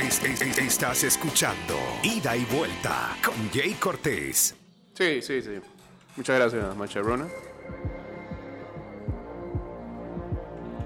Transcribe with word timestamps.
Es- 0.00 0.22
es- 0.24 0.40
es- 0.42 0.58
estás 0.58 1.04
escuchando 1.04 1.74
Ida 2.02 2.36
y 2.36 2.44
Vuelta 2.46 3.16
con 3.24 3.34
Jay 3.52 3.74
Cortés. 3.74 4.54
Sí, 4.94 5.20
sí, 5.20 5.42
sí. 5.42 5.60
Muchas 6.16 6.36
gracias, 6.38 6.76
Macharona. 6.76 7.26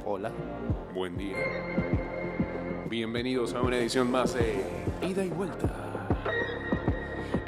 Hola. 0.04 0.32
Buen 0.95 1.16
día. 1.16 1.37
Bienvenidos 2.88 3.54
a 3.54 3.61
una 3.62 3.77
edición 3.79 4.11
más 4.11 4.35
de 4.35 4.56
Ida 5.03 5.24
y 5.24 5.28
Vuelta. 5.28 6.08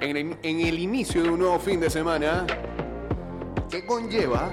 En 0.01 0.17
el, 0.43 0.79
inicio 0.79 1.23
de 1.23 1.31
un 1.31 1.41
nuevo 1.41 1.59
fin 1.59 1.81
de 1.81 1.91
semana 1.91 2.47
que 3.71 3.85
conlleva 3.85 4.53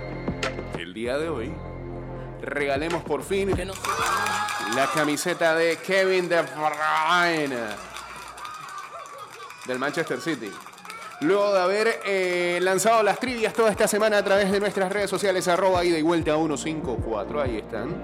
el 0.79 0.93
día 0.93 1.17
de 1.17 1.29
hoy 1.29 1.53
regalemos 2.43 3.03
por 3.03 3.23
fin 3.23 3.51
la 4.75 4.87
camiseta 4.93 5.55
de 5.55 5.77
Kevin 5.77 6.27
De 6.27 6.41
Bruyne 6.41 7.55
del 9.65 9.79
Manchester 9.79 10.19
City. 10.19 10.51
Luego 11.21 11.53
de 11.53 11.61
haber 11.61 11.99
eh, 12.05 12.59
lanzado 12.61 13.01
las 13.01 13.17
trivias 13.17 13.53
toda 13.53 13.71
esta 13.71 13.87
semana 13.87 14.17
a 14.17 14.23
través 14.23 14.51
de 14.51 14.59
nuestras 14.59 14.91
redes 14.91 15.09
sociales, 15.09 15.47
arroba 15.47 15.85
ida 15.85 15.97
y 15.97 16.01
vuelta 16.01 16.35
154, 16.35 17.41
ahí 17.41 17.57
están. 17.57 17.95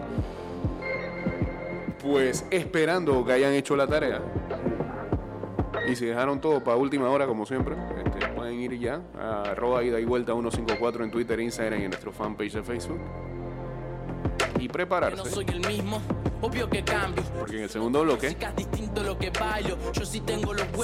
Pues 2.02 2.46
esperando 2.50 3.26
que 3.26 3.34
hayan 3.34 3.52
hecho 3.54 3.76
la 3.76 3.88
tarea. 3.88 4.22
Y 5.90 5.96
si 5.98 6.06
dejaron 6.06 6.40
todo 6.40 6.64
para 6.64 6.78
última 6.78 7.10
hora, 7.10 7.26
como 7.26 7.46
siempre, 7.46 7.76
este, 8.06 8.28
pueden 8.30 8.60
ir 8.60 8.80
ya 8.80 9.02
a 9.20 9.52
arroba 9.52 9.84
ida 9.84 10.00
y 10.00 10.06
vuelta 10.06 10.32
154 10.32 11.04
en 11.04 11.12
Twitter, 11.12 11.40
Instagram 11.42 11.82
y 11.82 11.84
en 11.84 11.90
nuestro 11.90 12.14
fanpage 12.14 12.54
de 12.54 12.64
Facebook. 12.64 13.02
Y 14.60 14.68
no 14.68 14.72
prepararse, 14.74 15.30
soy 15.30 15.46
el 15.48 15.66
mismo, 15.66 16.02
obvio 16.42 16.70
que 16.70 16.84
cambio. 16.84 17.24
porque 17.38 17.58
en 17.58 17.64
el 17.64 17.70
segundo 17.70 18.02
bloque 18.04 18.36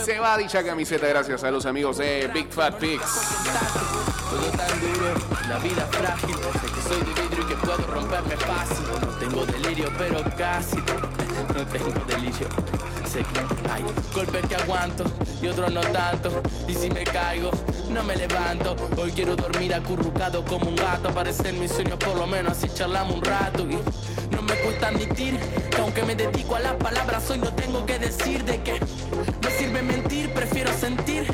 se 0.06 0.20
va 0.20 0.38
dicha 0.38 0.64
camiseta 0.64 1.08
gracias 1.08 1.44
a 1.44 1.52
los 1.52 1.66
amigos 1.66 1.98
de 1.98 2.30
Big 2.34 2.48
Fat 2.52 2.76
Pigs. 2.76 3.04
Todo 4.30 4.50
tan 4.58 4.80
duro, 4.82 5.14
la 5.50 5.59
vida 5.59 5.88
frágil. 5.92 6.36
Sé 6.36 6.73
que 6.73 6.82
soy 6.82 6.98
de 7.00 7.22
vidrio 7.22 7.44
y 7.44 7.48
que 7.48 7.56
puedo 7.56 7.78
romperme 7.88 8.36
fácil. 8.38 8.86
No 9.02 9.08
tengo 9.17 9.45
delirio, 9.45 9.92
pero 9.98 10.23
casi. 10.38 10.78
No 10.78 11.66
tengo 11.67 12.06
delirio. 12.08 12.84
Hay 13.71 13.83
golpes 14.13 14.45
que 14.47 14.55
aguanto 14.55 15.05
y 15.41 15.47
otros 15.47 15.71
no 15.71 15.80
tanto. 15.81 16.41
Y 16.67 16.73
si 16.73 16.89
me 16.89 17.03
caigo, 17.05 17.49
no 17.89 18.03
me 18.03 18.16
levanto. 18.16 18.75
Hoy 18.97 19.11
quiero 19.11 19.38
dormir 19.38 19.73
acurrucado 19.73 20.44
como 20.44 20.69
un 20.69 20.75
gato. 20.75 21.09
Aparecer 21.09 21.47
en 21.47 21.61
mis 21.61 21.71
sueños, 21.71 21.97
por 21.97 22.17
lo 22.17 22.27
menos 22.27 22.58
así 22.58 22.67
charlamos 22.73 23.16
un 23.16 23.23
rato. 23.23 23.63
Y 23.63 23.77
no 24.36 24.41
me 24.41 24.55
cuesta 24.55 24.89
admitir 24.89 25.39
que 25.69 25.81
aunque 25.81 26.03
me 26.03 26.16
dedico 26.16 26.55
a 26.55 26.59
las 26.59 26.73
palabras, 26.73 27.30
hoy 27.30 27.38
no 27.38 27.53
tengo 27.53 27.86
que 27.86 27.99
decir 27.99 28.43
de 28.43 28.61
que 28.61 28.80
no 28.80 29.49
sirve 29.58 29.81
mentir, 29.81 30.33
prefiero 30.33 30.73
sentir 30.73 31.25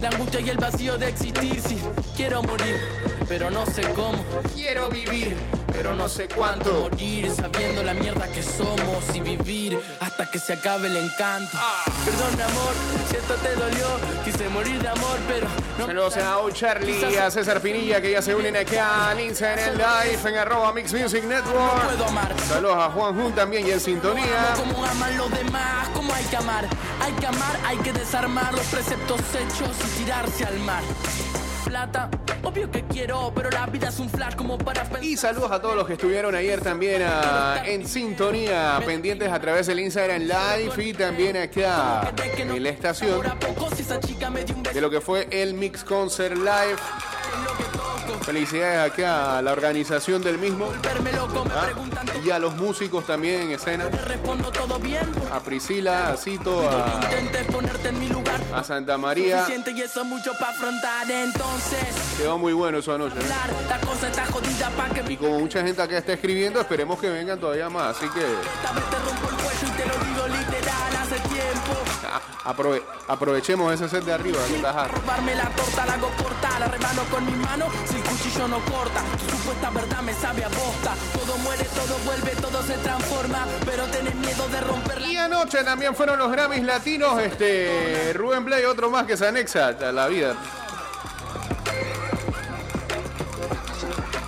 la 0.00 0.08
angustia 0.08 0.40
y 0.40 0.48
el 0.48 0.56
vacío 0.56 0.96
de 0.96 1.08
existir. 1.08 1.60
Si 1.60 1.78
quiero 2.16 2.42
morir, 2.42 2.80
pero 3.28 3.50
no 3.50 3.66
sé 3.66 3.82
cómo. 3.94 4.24
Quiero 4.54 4.88
vivir, 4.88 5.36
pero 5.76 5.94
no 5.94 6.08
sé 6.08 6.26
cuánto. 6.28 6.88
Morir 6.90 7.30
sabiendo 7.30 7.82
la 7.82 7.92
mierda 7.94 8.26
que 8.28 8.42
somos 8.42 9.04
y 9.14 9.20
vivir 9.20 9.78
hasta 10.00 10.30
que 10.30 10.38
se 10.38 10.54
acabe 10.54 10.88
el 10.88 10.96
encanto. 10.96 11.56
Perdón, 12.04 12.40
amor, 12.40 12.72
si 13.10 13.16
esto 13.16 13.34
te 13.34 13.54
dolió. 13.54 13.86
Quise 14.24 14.48
morir 14.48 14.80
de 14.80 14.88
amor, 14.88 15.18
pero 15.28 15.46
no. 15.78 15.86
Saludos 15.86 16.16
a 16.16 16.38
O 16.38 16.50
Charlie, 16.50 17.16
a 17.18 17.30
César 17.30 17.60
Pinilla 17.60 18.00
que 18.00 18.10
ya 18.12 18.22
se 18.22 18.34
unen 18.34 18.56
acá 18.56 19.10
al 19.10 19.20
Instagram 19.20 19.74
Live 19.76 20.28
en 20.30 20.36
arroba 20.38 20.72
Mix 20.72 20.92
Music 20.92 21.22
No 21.24 21.28
Network. 21.28 21.84
puedo 21.86 22.04
amar. 22.06 22.34
Saludos 22.48 22.76
a 22.78 22.90
Juan 22.90 23.14
Jun 23.14 23.32
también 23.32 23.66
y 23.66 23.70
en 23.72 23.80
sintonía. 23.80 24.54
Como 24.56 24.84
aman 24.84 25.16
los 25.18 25.30
demás, 25.30 25.88
como 25.94 26.12
hay 26.14 26.24
que 26.24 26.36
amar. 26.36 26.66
Hay 27.00 27.12
que 27.12 27.26
amar, 27.26 27.56
hay 27.64 27.76
que 27.78 27.92
desarmar 27.92 28.52
los 28.54 28.66
preceptos 28.66 29.20
hechos 29.34 29.76
y 29.86 30.02
tirarse 30.04 30.44
al 30.44 30.58
mar. 30.60 30.82
Plata, 31.76 32.08
obvio 32.42 32.70
que 32.70 32.84
quiero, 32.84 33.30
pero 33.34 33.50
la 33.50 33.66
vida 33.66 33.88
es 33.88 33.98
un 33.98 34.08
flash 34.08 34.34
como 34.34 34.56
para 34.56 34.82
pensar. 34.84 35.04
Y 35.04 35.14
saludos 35.14 35.50
a 35.52 35.60
todos 35.60 35.76
los 35.76 35.86
que 35.86 35.92
estuvieron 35.92 36.34
ayer 36.34 36.58
también 36.62 37.02
ah, 37.04 37.62
en 37.66 37.86
sintonía, 37.86 38.80
pendientes 38.86 39.30
a 39.30 39.38
través 39.38 39.66
del 39.66 39.80
Instagram 39.80 40.22
Live 40.22 40.82
y 40.82 40.94
también 40.94 41.36
acá 41.36 42.14
en 42.38 42.62
la 42.62 42.70
estación 42.70 43.20
de 44.72 44.80
lo 44.80 44.88
que 44.88 45.02
fue 45.02 45.28
el 45.30 45.52
Mix 45.52 45.84
Concert 45.84 46.36
Live. 46.38 46.78
Felicidades 48.26 48.92
acá 48.92 49.38
a 49.38 49.42
la 49.42 49.52
organización 49.52 50.20
del 50.20 50.36
mismo 50.38 50.68
ah, 51.54 51.68
y 52.24 52.30
a 52.30 52.38
los 52.40 52.56
músicos 52.56 53.06
también 53.06 53.42
en 53.42 53.50
escena. 53.52 53.84
A 55.32 55.40
Priscila, 55.40 56.08
a 56.10 56.16
Cito, 56.16 56.68
a, 56.68 57.00
a 58.52 58.64
Santa 58.64 58.98
María. 58.98 59.44
Quedó 62.18 62.36
muy 62.36 62.52
bueno 62.52 62.78
eso 62.78 62.92
anoche. 62.92 63.14
¿eh? 63.20 63.22
Y 65.12 65.16
como 65.16 65.38
mucha 65.38 65.62
gente 65.62 65.80
acá 65.80 65.96
está 65.98 66.14
escribiendo, 66.14 66.60
esperemos 66.60 66.98
que 66.98 67.08
vengan 67.08 67.38
todavía 67.38 67.70
más. 67.70 67.96
Así 67.96 68.08
que 68.08 68.24
aprove- 72.44 72.82
aprovechemos 73.08 73.72
ese 73.72 73.88
set 73.88 74.04
de 74.04 74.12
arriba 74.12 74.38
hard. 74.64 74.92
Robarme 74.92 75.34
la 75.34 75.48
torta, 75.50 75.86
la 75.86 75.92
hago 75.94 76.10
corta, 76.22 76.58
la 76.60 76.68
rebano 76.68 77.02
con 77.10 77.24
mi 77.24 77.32
mano, 77.36 77.66
si 77.88 77.96
el 77.96 78.02
cuchillo 78.02 78.48
no 78.48 78.58
corta. 78.60 79.00
Tu 79.18 79.36
supuesta 79.36 79.70
verdad 79.70 80.02
me 80.02 80.14
sabe 80.14 80.44
a 80.44 80.48
bosta. 80.48 80.94
Todo 81.12 81.38
muere, 81.38 81.64
todo 81.64 81.98
vuelve, 82.04 82.30
todo 82.40 82.62
se 82.62 82.74
transforma, 82.78 83.46
pero 83.64 83.84
tenés 83.84 84.14
miedo 84.14 84.48
de 84.48 84.60
romper 84.60 85.00
Y 85.02 85.16
anoche 85.16 85.62
también 85.64 85.94
fueron 85.94 86.18
los 86.18 86.30
Grammys 86.30 86.62
latinos. 86.64 87.20
Este 87.20 88.12
Rubén 88.14 88.44
Blay, 88.44 88.64
otro 88.64 88.90
más 88.90 89.06
que 89.06 89.16
se 89.16 89.26
anexa 89.26 89.68
a 89.68 89.92
la 89.92 90.06
vida. 90.08 90.34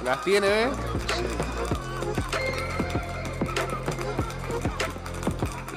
Las 0.04 0.22
tiene, 0.24 0.46
¿eh? 0.64 0.70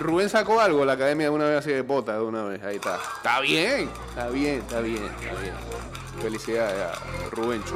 Rubén 0.02 0.30
sacó 0.30 0.60
algo, 0.60 0.84
la 0.86 0.94
academia 0.94 1.28
de 1.28 1.30
una 1.36 1.46
vez 1.46 1.58
así 1.60 1.72
de 1.72 1.82
bota, 1.82 2.14
de 2.16 2.22
una 2.24 2.44
vez, 2.44 2.62
ahí 2.64 2.76
está. 2.78 3.00
Está 3.18 3.40
bien, 3.40 3.90
está 4.10 4.30
bien, 4.30 4.56
está 4.60 4.80
bien, 4.82 5.04
está 5.04 5.42
bien. 5.42 5.54
Felicidades 6.22 6.80
a 6.82 7.30
Rubencho. 7.32 7.74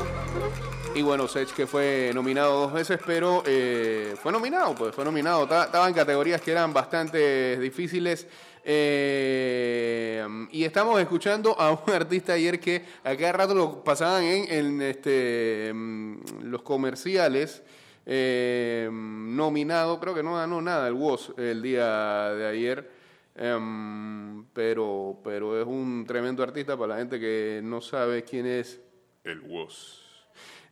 Y 0.93 1.01
bueno, 1.01 1.27
Sech 1.27 1.51
que 1.53 1.67
fue 1.67 2.11
nominado 2.13 2.61
dos 2.61 2.73
veces, 2.73 2.99
pero 3.05 3.43
eh, 3.45 4.15
fue 4.21 4.31
nominado, 4.31 4.73
pues 4.75 4.93
fue 4.95 5.03
nominado. 5.03 5.47
Ta- 5.47 5.65
Estaba 5.65 5.87
en 5.87 5.93
categorías 5.93 6.41
que 6.41 6.51
eran 6.51 6.71
bastante 6.73 7.57
difíciles. 7.59 8.27
eh, 8.63 10.25
y 10.51 10.63
estamos 10.63 10.99
escuchando 11.01 11.59
a 11.59 11.71
un 11.71 11.93
artista 11.93 12.33
ayer 12.33 12.59
que 12.59 12.83
a 13.03 13.15
cada 13.15 13.31
rato 13.33 13.53
lo 13.55 13.83
pasaban 13.83 14.23
en, 14.23 14.51
en, 14.51 14.81
este, 14.81 15.71
mm, 15.73 16.15
los 16.43 16.61
comerciales. 16.61 17.61
Eh, 18.05 18.89
nominado, 18.91 19.99
creo 19.99 20.13
que 20.13 20.23
no 20.23 20.35
ganó 20.35 20.61
nada 20.61 20.87
el 20.87 20.93
WOS 20.93 21.33
el 21.37 21.61
día 21.61 22.33
de 22.33 22.47
ayer. 22.47 22.91
Em, 23.37 24.45
pero, 24.53 25.19
pero 25.23 25.59
es 25.59 25.67
un 25.67 26.05
tremendo 26.07 26.41
artista 26.41 26.77
para 26.77 26.93
la 26.93 26.99
gente 26.99 27.19
que 27.19 27.59
no 27.63 27.81
sabe 27.81 28.23
quién 28.23 28.45
es 28.45 28.79
el 29.23 29.41
WOS. 29.41 30.05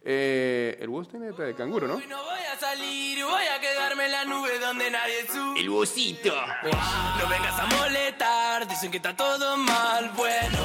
Eh, 0.06 0.78
el 0.82 0.90
WOS 0.90 1.10
tiene 1.10 1.30
esta 1.30 1.44
de 1.44 1.56
canguro, 1.56 1.88
¿no? 1.88 1.96
Hoy 1.96 2.08
no 2.08 2.22
voy 2.24 2.42
a 2.42 2.60
salir, 2.60 3.24
voy 3.24 3.46
a 3.46 3.60
quedarme 3.60 4.06
en 4.06 4.12
la 4.12 4.26
nube 4.26 4.60
donde 4.60 4.92
nadie 4.92 5.26
sube. 5.28 5.60
El 5.60 5.70
bocito. 5.70 6.34
No 6.34 7.30
vengas 7.30 7.58
a 7.58 7.66
molestar, 7.68 8.68
dicen 8.68 8.92
que 8.92 8.98
está 8.98 9.16
todo 9.16 9.56
mal. 9.56 10.12
Bueno, 10.16 10.58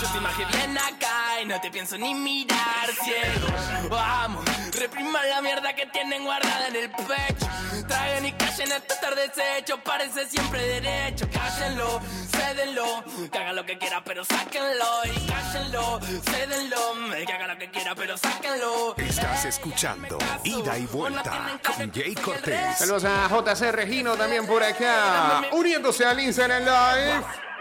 yo 0.00 0.08
te 0.10 0.18
imagino 0.18 0.48
bien 0.56 0.76
acá 0.76 1.40
y 1.42 1.46
no 1.46 1.58
te 1.60 1.70
pienso 1.70 1.96
ni 1.96 2.14
mirar 2.14 2.88
ciego. 3.02 3.46
Vamos, 3.88 4.44
repriman 4.82 5.28
la 5.30 5.40
mierda 5.40 5.74
que 5.74 5.86
tienen 5.86 6.24
guardada 6.24 6.66
en 6.68 6.76
el 6.76 6.90
pecho. 6.90 7.46
Traigan 7.86 8.26
y 8.26 8.32
callen 8.32 8.72
esto 8.72 8.94
estar 8.94 9.14
deshecho, 9.14 9.78
parece 9.82 10.26
siempre 10.26 10.60
derecho. 10.60 11.28
Cállenlo, 11.32 12.00
cédenlo, 12.30 13.04
que 13.30 13.38
haga 13.38 13.52
lo 13.52 13.64
que 13.64 13.78
quiera, 13.78 14.02
pero 14.04 14.24
sáquenlo. 14.24 15.04
Y 15.04 15.26
cállenlo, 15.26 16.00
cédenlo, 16.00 16.94
que 17.26 17.32
haga 17.32 17.46
lo 17.46 17.58
que 17.58 17.70
quiera, 17.70 17.94
pero 17.94 18.16
sáquenlo. 18.16 18.96
Estás 18.96 19.44
escuchando 19.44 20.18
Ida 20.42 20.78
y 20.78 20.86
Vuelta 20.86 21.60
con 21.64 21.92
Jay 21.92 22.14
Cortés. 22.14 22.78
Saludos 22.78 23.04
a 23.04 23.28
JC 23.28 23.70
Regino 23.70 24.16
también 24.16 24.46
por 24.46 24.62
acá, 24.62 25.42
uniéndose 25.52 26.04
al 26.04 26.18
Instagram 26.18 26.64
Live. 26.64 27.51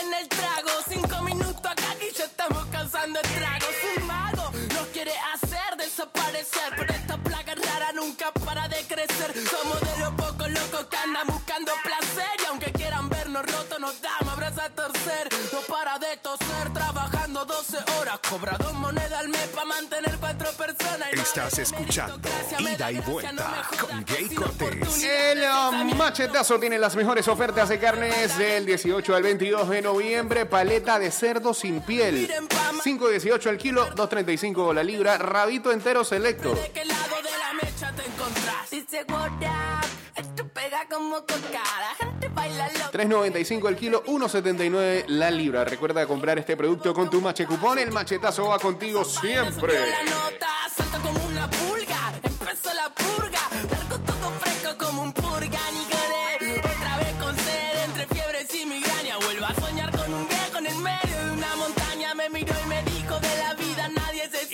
En 0.00 0.14
el 0.14 0.28
trago. 0.28 0.70
Cinco 0.88 1.22
minutos 1.22 1.64
acá 1.64 1.94
y 2.00 2.14
ya 2.14 2.24
estamos 2.24 2.64
causando 2.66 3.20
estragos. 3.20 3.74
Un 3.96 4.06
mago 4.06 4.50
nos 4.74 4.86
quiere 4.88 5.12
hacer 5.34 5.76
desaparecer. 5.76 6.72
Pero 6.76 6.92
esta 6.92 7.16
plaga 7.18 7.54
rara 7.54 7.92
nunca 7.92 8.32
para 8.32 8.68
de 8.68 8.80
crecer. 8.86 9.32
Somos 9.50 9.80
de 9.80 9.98
los 9.98 10.12
pocos 10.14 10.50
locos 10.50 10.86
que 10.86 10.96
andan 10.96 11.26
buscando 11.26 11.72
placer. 11.82 12.34
Y 12.42 12.46
aunque 12.46 12.72
quieran 12.72 13.08
vernos 13.08 13.44
rotos, 13.46 13.78
nos 13.80 14.00
damos 14.00 14.32
abrazos 14.32 14.60
a 14.60 14.70
torcer. 14.70 15.28
No 15.52 15.60
para 15.62 15.98
de 15.98 16.16
toser, 16.18 16.72
trabajando 16.72 17.44
12 17.44 17.66
12 17.66 17.98
horas, 17.98 18.18
cobra 18.28 18.56
dos 18.58 18.74
monedas 18.74 19.18
al 19.18 19.28
mes 19.28 19.48
para 19.48 19.64
mantener 19.64 20.18
Estás 21.36 21.58
escuchando 21.58 22.30
Ida 22.58 22.76
da 22.78 22.92
y 22.92 22.98
Vuelta 23.00 23.68
con 23.78 24.06
Jay 24.06 24.26
Cortés. 24.34 25.04
El 25.04 25.42
um, 25.42 25.94
machetazo 25.94 26.58
tiene 26.58 26.78
las 26.78 26.96
mejores 26.96 27.28
ofertas 27.28 27.68
de 27.68 27.78
carnes 27.78 28.38
del 28.38 28.64
18 28.64 29.14
al 29.14 29.22
22 29.22 29.68
de 29.68 29.82
noviembre. 29.82 30.46
Paleta 30.46 30.98
de 30.98 31.10
cerdo 31.10 31.52
sin 31.52 31.82
piel. 31.82 32.26
5.18 32.82 33.50
al 33.50 33.58
kilo, 33.58 33.86
2.35 33.90 34.72
la 34.72 34.82
libra. 34.82 35.18
Rabito 35.18 35.72
entero 35.72 36.04
selecto. 36.04 36.56
Pega 40.66 40.86
como 40.88 41.20
coca, 41.20 41.62
la 41.80 41.94
gente 41.96 42.28
baila 42.28 42.68
loco. 42.72 42.90
3.95 42.92 43.68
el 43.68 43.76
kilo, 43.76 44.04
1.79 44.04 45.04
la 45.08 45.30
libra. 45.30 45.64
Recuerda 45.64 46.06
comprar 46.06 46.38
este 46.38 46.56
producto 46.56 46.92
con 46.92 47.08
tu 47.08 47.20
mache 47.20 47.46
cupón. 47.46 47.78
El 47.78 47.92
machetazo 47.92 48.48
va 48.48 48.58
contigo 48.58 49.04
siempre. 49.04 49.74
La 49.74 50.02
nota 50.02 50.48
salta 50.74 50.98
como 50.98 51.24
una 51.26 51.48
pulga, 51.50 52.12
empezó 52.22 52.74
la 52.74 52.88
purga, 52.90 53.40
largo 53.70 53.98
todo 54.00 54.30
fresco 54.40 54.84
como 54.84 55.02
un 55.02 55.12
purga, 55.12 55.60
ni 55.72 55.84
gané. 55.94 56.58
Otra 56.58 56.98
vez 56.98 57.14
con 57.20 57.36
sed, 57.36 57.84
entre 57.84 58.06
fiebres 58.06 58.54
y 58.54 58.66
migraña, 58.66 59.18
vuelvo 59.18 59.46
a 59.46 59.54
soñar 59.54 59.96
con 59.96 60.12
un 60.12 60.26
viejo 60.28 60.58
en 60.58 60.66
el 60.66 60.76
medio 60.76 61.24
de 61.24 61.30
una 61.30 61.56
montaña, 61.56 62.14
me 62.14 62.28
miró 62.30 62.54
y 62.64 62.68
me 62.68 62.82
dijo 62.82 63.20
de 63.20 63.36
la 63.38 63.54
vida 63.54 63.65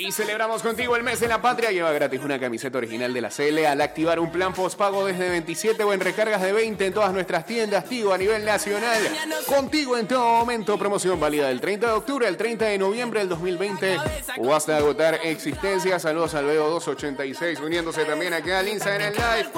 Y 0.05 0.11
celebramos 0.11 0.63
contigo 0.63 0.97
el 0.97 1.05
mes 1.05 1.21
de 1.21 1.29
la 1.29 1.41
patria. 1.41 1.71
Lleva 1.71 1.93
gratis 1.93 2.21
una 2.25 2.41
camiseta 2.41 2.79
original 2.79 3.15
de 3.15 3.21
la 3.21 3.29
CL 3.29 3.65
al 3.67 3.81
activar 3.81 4.19
un 4.19 4.33
plan 4.33 4.53
postpago 4.53 5.07
desde 5.07 5.29
27 5.29 5.85
o 5.85 5.93
en 5.93 6.01
recargas 6.01 6.43
de 6.43 6.53
20 6.53 6.87
en 6.87 6.93
todas 6.93 7.13
nuestras 7.13 7.47
tiendas 7.47 7.85
Tigo 7.85 8.13
a 8.13 8.19
nivel 8.19 8.45
nacional. 8.45 9.01
Contigo 9.47 9.97
en 9.97 10.09
todo 10.09 10.25
momento. 10.39 10.77
Promoción 10.77 11.21
válida 11.21 11.47
del 11.49 11.61
30 11.61 11.87
de 11.87 11.93
octubre 11.93 12.27
al 12.27 12.37
30 12.37 12.65
de 12.65 12.79
noviembre 12.79 13.21
del 13.21 13.29
2020 13.29 13.99
o 14.39 14.53
hasta 14.53 14.77
agotar 14.77 15.21
existencia. 15.23 16.01
Saludos 16.01 16.35
al 16.35 16.47
Veo 16.47 16.69
286 16.69 17.61
uniéndose 17.61 18.05
también 18.05 18.35
acá 18.35 18.59
al 18.59 18.69
Instagram 18.69 19.13
Live 19.13 19.51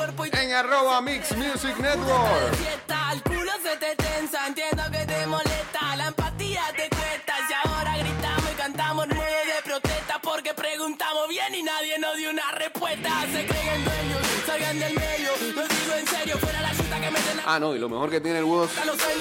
en 0.42 0.52
arroba 0.52 1.00
Mix 1.00 1.34
Music 1.36 1.78
Network. 1.78 2.54
Bien 11.34 11.54
y 11.56 11.62
nadie 11.64 11.98
nos 11.98 12.16
dio 12.16 12.30
una 12.30 12.48
respuesta, 12.52 13.10
se 13.22 13.44
creen 13.44 13.84
dueños, 13.84 14.20
salgan 14.46 14.78
del 14.78 14.94
medio, 14.94 15.30
lo 15.56 15.62
digo 15.66 15.94
en 15.98 16.06
serio, 16.06 16.38
fuera 16.38 16.60
la 16.60 16.70
chuta 16.70 17.00
que 17.00 17.10
meten 17.10 17.40
Ah, 17.44 17.58
no, 17.58 17.74
y 17.74 17.78
lo 17.80 17.88
mejor 17.88 18.08
que 18.08 18.20
tiene 18.20 18.38
el 18.38 18.44
Woz 18.44 18.70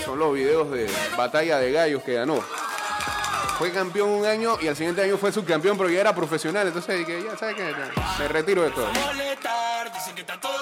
son 0.06 0.20
los 0.20 0.32
videos 0.34 0.70
de 0.70 0.88
batalla 1.18 1.58
de 1.58 1.72
gallos 1.72 2.04
que 2.04 2.14
ganó. 2.14 2.40
Fue 3.58 3.72
campeón 3.72 4.10
un 4.10 4.26
año 4.26 4.58
y 4.62 4.68
al 4.68 4.76
siguiente 4.76 5.02
año 5.02 5.18
fue 5.18 5.32
subcampeón, 5.32 5.76
pero 5.78 5.90
ya 5.90 6.02
era 6.02 6.14
profesional. 6.14 6.68
Entonces 6.68 7.00
dije, 7.00 7.24
ya 7.24 7.38
sabes 7.38 7.56
que 7.56 7.74
me 8.20 8.28
retiro 8.28 8.62
de 8.64 8.72
todo. 8.72 8.88
molestar, 8.88 9.92
dicen 9.94 10.16
que 10.16 10.22
está 10.22 10.40
todo 10.40 10.53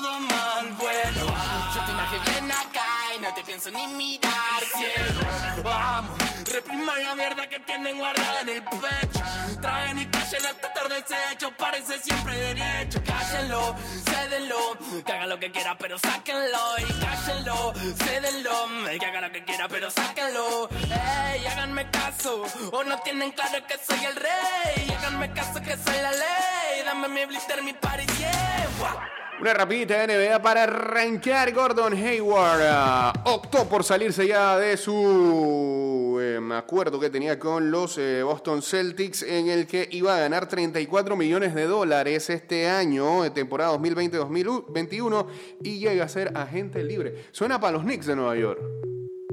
pienso 3.61 3.71
ni 3.77 3.93
mirar, 3.95 4.63
cielo, 4.75 5.63
vamos, 5.63 6.17
repriman 6.51 7.03
la 7.03 7.15
mierda 7.15 7.47
que 7.47 7.59
tienen 7.59 7.97
guardada 7.97 8.41
en 8.41 8.49
el 8.49 8.63
pecho, 8.63 9.23
traen 9.61 9.99
y 9.99 10.05
callen 10.05 10.45
hasta 10.45 10.73
tarde 10.73 10.95
desecho, 11.01 11.51
parece 11.57 11.99
siempre 11.99 12.35
derecho, 12.37 13.01
cállenlo, 13.03 13.75
cédenlo, 14.05 14.77
que 15.05 15.11
haga 15.11 15.27
lo 15.27 15.39
que 15.39 15.51
quiera 15.51 15.77
pero 15.77 15.97
sáquenlo, 15.99 16.75
y 16.79 17.05
cállenlo, 17.05 17.73
cédenlo, 17.97 18.99
que 18.99 19.05
haga 19.05 19.21
lo 19.21 19.31
que 19.31 19.43
quiera 19.43 19.67
pero 19.67 19.91
sáquenlo, 19.91 20.69
ey, 20.71 21.45
háganme 21.45 21.89
caso, 21.91 22.43
o 22.71 22.83
no 22.83 22.97
tienen 22.99 23.31
claro 23.31 23.65
que 23.67 23.77
soy 23.77 24.05
el 24.05 24.15
rey, 24.15 24.95
háganme 24.97 25.31
caso 25.33 25.61
que 25.61 25.77
soy 25.77 26.01
la 26.01 26.11
ley, 26.11 26.83
dame 26.85 27.07
mi 27.09 27.25
blister, 27.25 27.61
mi 27.63 27.73
party, 27.73 28.05
yeah. 28.17 29.20
Una 29.41 29.55
rapidita 29.55 30.05
de 30.05 30.15
NBA 30.29 30.39
para 30.43 30.63
arrancar. 30.65 31.51
Gordon 31.51 31.93
Hayward 31.93 32.61
ah, 32.61 33.11
optó 33.25 33.67
por 33.67 33.83
salirse 33.83 34.27
ya 34.27 34.59
de 34.59 34.77
su 34.77 36.19
eh, 36.21 36.39
acuerdo 36.53 36.99
que 36.99 37.09
tenía 37.09 37.39
con 37.39 37.71
los 37.71 37.97
eh, 37.97 38.21
Boston 38.21 38.61
Celtics 38.61 39.23
en 39.23 39.47
el 39.47 39.65
que 39.65 39.88
iba 39.89 40.15
a 40.15 40.19
ganar 40.19 40.47
34 40.47 41.15
millones 41.15 41.55
de 41.55 41.65
dólares 41.65 42.29
este 42.29 42.69
año, 42.69 43.23
de 43.23 43.31
temporada 43.31 43.75
2020-2021, 43.79 45.25
y 45.63 45.79
llega 45.79 46.05
a 46.05 46.07
ser 46.07 46.38
agente 46.38 46.83
libre. 46.83 47.25
Suena 47.31 47.59
para 47.59 47.73
los 47.73 47.81
Knicks 47.81 48.05
de 48.05 48.15
Nueva 48.15 48.35
York. 48.35 48.61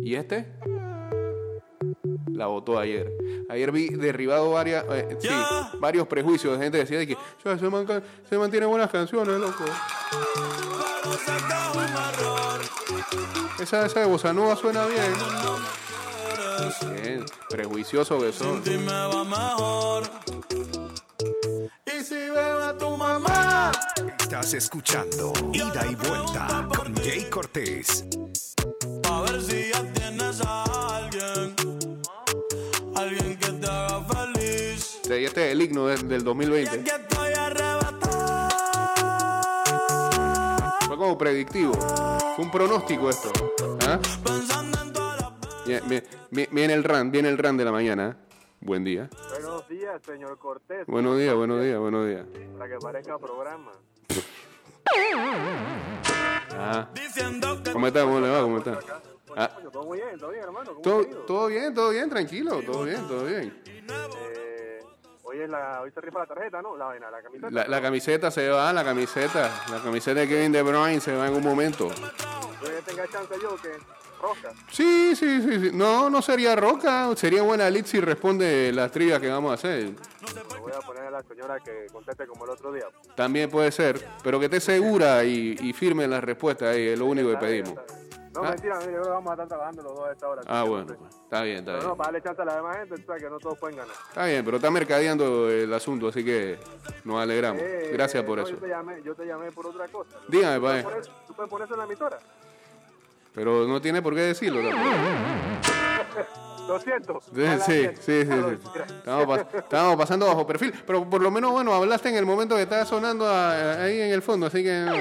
¿Y 0.00 0.14
este? 0.14 0.46
La 2.38 2.46
votó 2.46 2.78
ayer. 2.78 3.12
Ayer 3.48 3.72
vi 3.72 3.88
derribado 3.88 4.52
varias, 4.52 4.84
eh, 4.90 5.18
sí, 5.20 5.28
varios 5.80 6.06
prejuicios 6.06 6.56
de 6.56 6.64
gente 6.64 6.78
que 6.78 6.84
decía 6.84 6.98
de 6.98 7.06
que 7.08 7.16
"Ya, 7.44 7.52
ese 7.52 7.68
man 7.68 7.84
se 8.30 8.38
mantiene 8.38 8.64
buenas 8.66 8.88
canciones, 8.90 9.40
loco. 9.40 9.64
Esa, 13.58 13.86
esa 13.86 14.00
de 14.00 14.06
Bossa 14.06 14.32
Nova 14.32 14.54
suena 14.54 14.86
bien. 14.86 15.12
Bien, 17.02 17.24
prejuicioso 17.50 18.20
que 18.20 18.32
son. 18.32 18.62
Y 21.86 22.04
si 22.04 22.14
veo 22.14 22.62
a 22.62 22.78
tu 22.78 22.96
mamá. 22.96 23.72
Estás 24.20 24.54
escuchando 24.54 25.32
Ida 25.52 25.86
y 25.90 25.94
Vuelta 25.96 26.68
con 26.72 26.94
Jay 26.96 27.24
Cortés. 27.28 28.04
Este 35.08 35.24
este 35.24 35.46
es 35.46 35.52
el 35.52 35.62
himno 35.62 35.86
de- 35.86 35.96
del 36.02 36.22
2020. 36.22 36.84
Que 36.84 36.90
estoy 36.90 37.32
arrebatado. 37.32 38.48
Fue 40.86 40.96
como 40.98 41.16
predictivo. 41.16 41.72
Fue 42.36 42.44
un 42.44 42.50
pronóstico 42.50 43.08
esto. 43.08 43.32
¿Ah? 43.88 43.98
Viene 45.64 46.74
el 46.74 46.84
ran, 46.84 47.10
viene 47.10 47.30
el 47.30 47.38
ran 47.38 47.56
de 47.56 47.64
la 47.64 47.72
mañana. 47.72 48.18
Buen 48.60 48.84
día. 48.84 49.08
Buenos 49.30 49.66
días, 49.66 49.98
señor 50.04 50.38
Cortés. 50.38 50.86
Buenos 50.86 51.16
días, 51.16 51.34
buenos 51.34 51.62
días, 51.62 51.78
buenos 51.78 52.06
días. 52.06 52.26
Para 52.58 52.70
que 52.70 52.76
parezca 52.78 53.18
programa. 53.18 53.72
Ah, 56.54 56.86
¿Cómo 57.72 57.86
está? 57.86 58.02
¿Cómo 58.02 58.20
le 58.20 58.28
va? 58.28 58.42
¿Cómo 58.42 58.58
está? 58.58 58.78
Ah, 59.36 59.50
todo 59.72 59.84
muy 59.84 59.96
bien, 59.98 60.18
todo 60.18 60.30
bien, 60.32 60.42
hermano. 60.44 60.70
¿Cómo 60.74 60.82
todo, 61.26 61.46
bien, 61.46 61.72
todo 61.72 61.90
bien, 61.90 62.10
tranquilo, 62.10 62.60
todo 62.62 62.84
bien, 62.84 63.06
todo 63.08 63.24
bien. 63.24 63.62
Eh, 63.66 64.47
hoy, 65.28 65.40
es 65.40 65.50
la, 65.50 65.82
hoy 65.82 65.90
se 65.92 66.00
rifa 66.00 66.20
la 66.20 66.26
tarjeta, 66.26 66.62
¿no? 66.62 66.76
La 66.76 66.86
vaina, 66.86 67.10
la 67.10 67.22
camiseta. 67.22 67.50
La, 67.50 67.66
la 67.66 67.82
camiseta 67.82 68.30
se 68.30 68.48
va, 68.48 68.72
la 68.72 68.84
camiseta. 68.84 69.64
La 69.70 69.82
camiseta 69.82 70.20
de 70.20 70.28
Kevin 70.28 70.52
De 70.52 70.62
Bruyne 70.62 71.00
se 71.00 71.14
va 71.14 71.28
en 71.28 71.34
un 71.34 71.42
momento. 71.42 71.88
Que 71.88 72.82
tenga 72.84 73.06
chance 73.08 73.34
yo 73.40 73.56
que 73.56 73.70
rosca. 74.20 74.52
Sí, 74.70 75.14
sí, 75.14 75.40
sí, 75.42 75.60
sí. 75.60 75.70
No, 75.72 76.10
no 76.10 76.22
sería 76.22 76.56
Roca. 76.56 77.14
Sería 77.14 77.42
buena 77.42 77.70
lead 77.70 77.84
si 77.84 78.00
responde 78.00 78.72
las 78.72 78.90
trivias 78.90 79.20
que 79.20 79.28
vamos 79.28 79.52
a 79.52 79.54
hacer. 79.54 79.90
Voy 80.60 80.72
a 80.72 80.80
poner 80.80 81.04
a 81.04 81.10
la 81.10 81.22
señora 81.22 81.60
que 81.60 81.86
conteste 81.92 82.26
como 82.26 82.44
el 82.44 82.50
otro 82.50 82.72
día. 82.72 82.86
También 83.14 83.48
puede 83.50 83.70
ser. 83.70 84.04
Pero 84.24 84.40
que 84.40 84.46
esté 84.46 84.60
segura 84.60 85.24
y, 85.24 85.56
y 85.60 85.72
firme 85.72 86.04
en 86.04 86.10
las 86.10 86.24
respuestas 86.24 86.74
ahí. 86.74 86.88
Es 86.88 86.98
lo 86.98 87.06
único 87.06 87.30
que 87.30 87.36
pedimos. 87.36 87.74
No, 88.40 88.44
Ah. 88.46 88.50
mentira, 88.50 88.74
mire, 88.78 88.92
yo 88.92 88.98
creo 88.98 89.02
que 89.02 89.08
vamos 89.10 89.30
a 89.30 89.32
estar 89.34 89.48
trabajando 89.48 89.82
los 89.82 89.94
dos 89.96 90.08
a 90.08 90.12
esta 90.12 90.28
hora. 90.28 90.42
Ah, 90.46 90.62
bueno. 90.62 90.84
no 91.00 91.10
sé. 91.10 91.16
Está 91.24 91.42
bien, 91.42 91.56
está 91.58 91.72
Pero 91.72 91.82
no, 91.82 91.88
bien. 91.88 91.96
para 91.96 92.06
darle 92.06 92.22
chance 92.22 92.42
a 92.42 92.44
la 92.44 92.56
demás 92.56 92.76
gente, 92.76 92.94
tú 92.96 93.02
sabes 93.06 93.22
que 93.22 93.30
no 93.30 93.38
todos 93.38 93.58
pueden 93.58 93.76
ganar. 93.78 93.94
Está 94.08 94.24
bien, 94.26 94.44
pero 94.44 94.56
está 94.58 94.70
mercadeando 94.70 95.50
el 95.50 95.74
asunto, 95.74 96.08
así 96.08 96.24
que 96.24 96.58
nos 97.04 97.20
alegramos. 97.20 97.60
Eh, 97.62 97.90
Gracias 97.92 98.22
por 98.24 98.38
no, 98.38 98.44
eso. 98.44 98.52
Yo 98.52 98.58
te, 98.60 98.68
llamé, 98.68 99.02
yo 99.02 99.14
te 99.14 99.26
llamé 99.26 99.50
por 99.50 99.66
otra 99.66 99.88
cosa. 99.88 100.16
Dígame, 100.28 100.54
¿Tú 100.56 100.60
puedes 100.62 100.84
pa' 100.84 100.90
poner- 100.90 101.06
¿Tú 101.26 101.34
puedes 101.34 101.50
poner 101.50 101.64
eso 101.66 101.74
en 101.74 101.78
la 101.80 101.84
emisora? 101.86 102.18
Pero 103.34 103.66
no 103.66 103.80
tiene 103.80 104.02
por 104.02 104.14
qué 104.14 104.20
decirlo 104.20 104.60
tampoco. 104.62 104.96
Lo 106.68 106.78
siento. 106.80 107.20
Sí, 107.34 107.46
sí, 107.64 107.88
sí, 107.98 108.24
sí. 108.26 108.58
Estamos, 108.98 109.26
pas- 109.26 109.46
estamos 109.54 109.96
pasando 109.96 110.26
bajo 110.26 110.46
perfil. 110.46 110.74
Pero 110.86 111.08
por 111.08 111.20
lo 111.22 111.30
menos, 111.30 111.50
bueno, 111.50 111.72
hablaste 111.74 112.10
en 112.10 112.16
el 112.16 112.26
momento 112.26 112.56
que 112.56 112.62
estaba 112.62 112.84
sonando 112.84 113.26
ahí 113.28 114.00
en 114.02 114.12
el 114.12 114.20
fondo, 114.22 114.46
así 114.46 114.62
que... 114.62 114.84
no. 114.84 114.92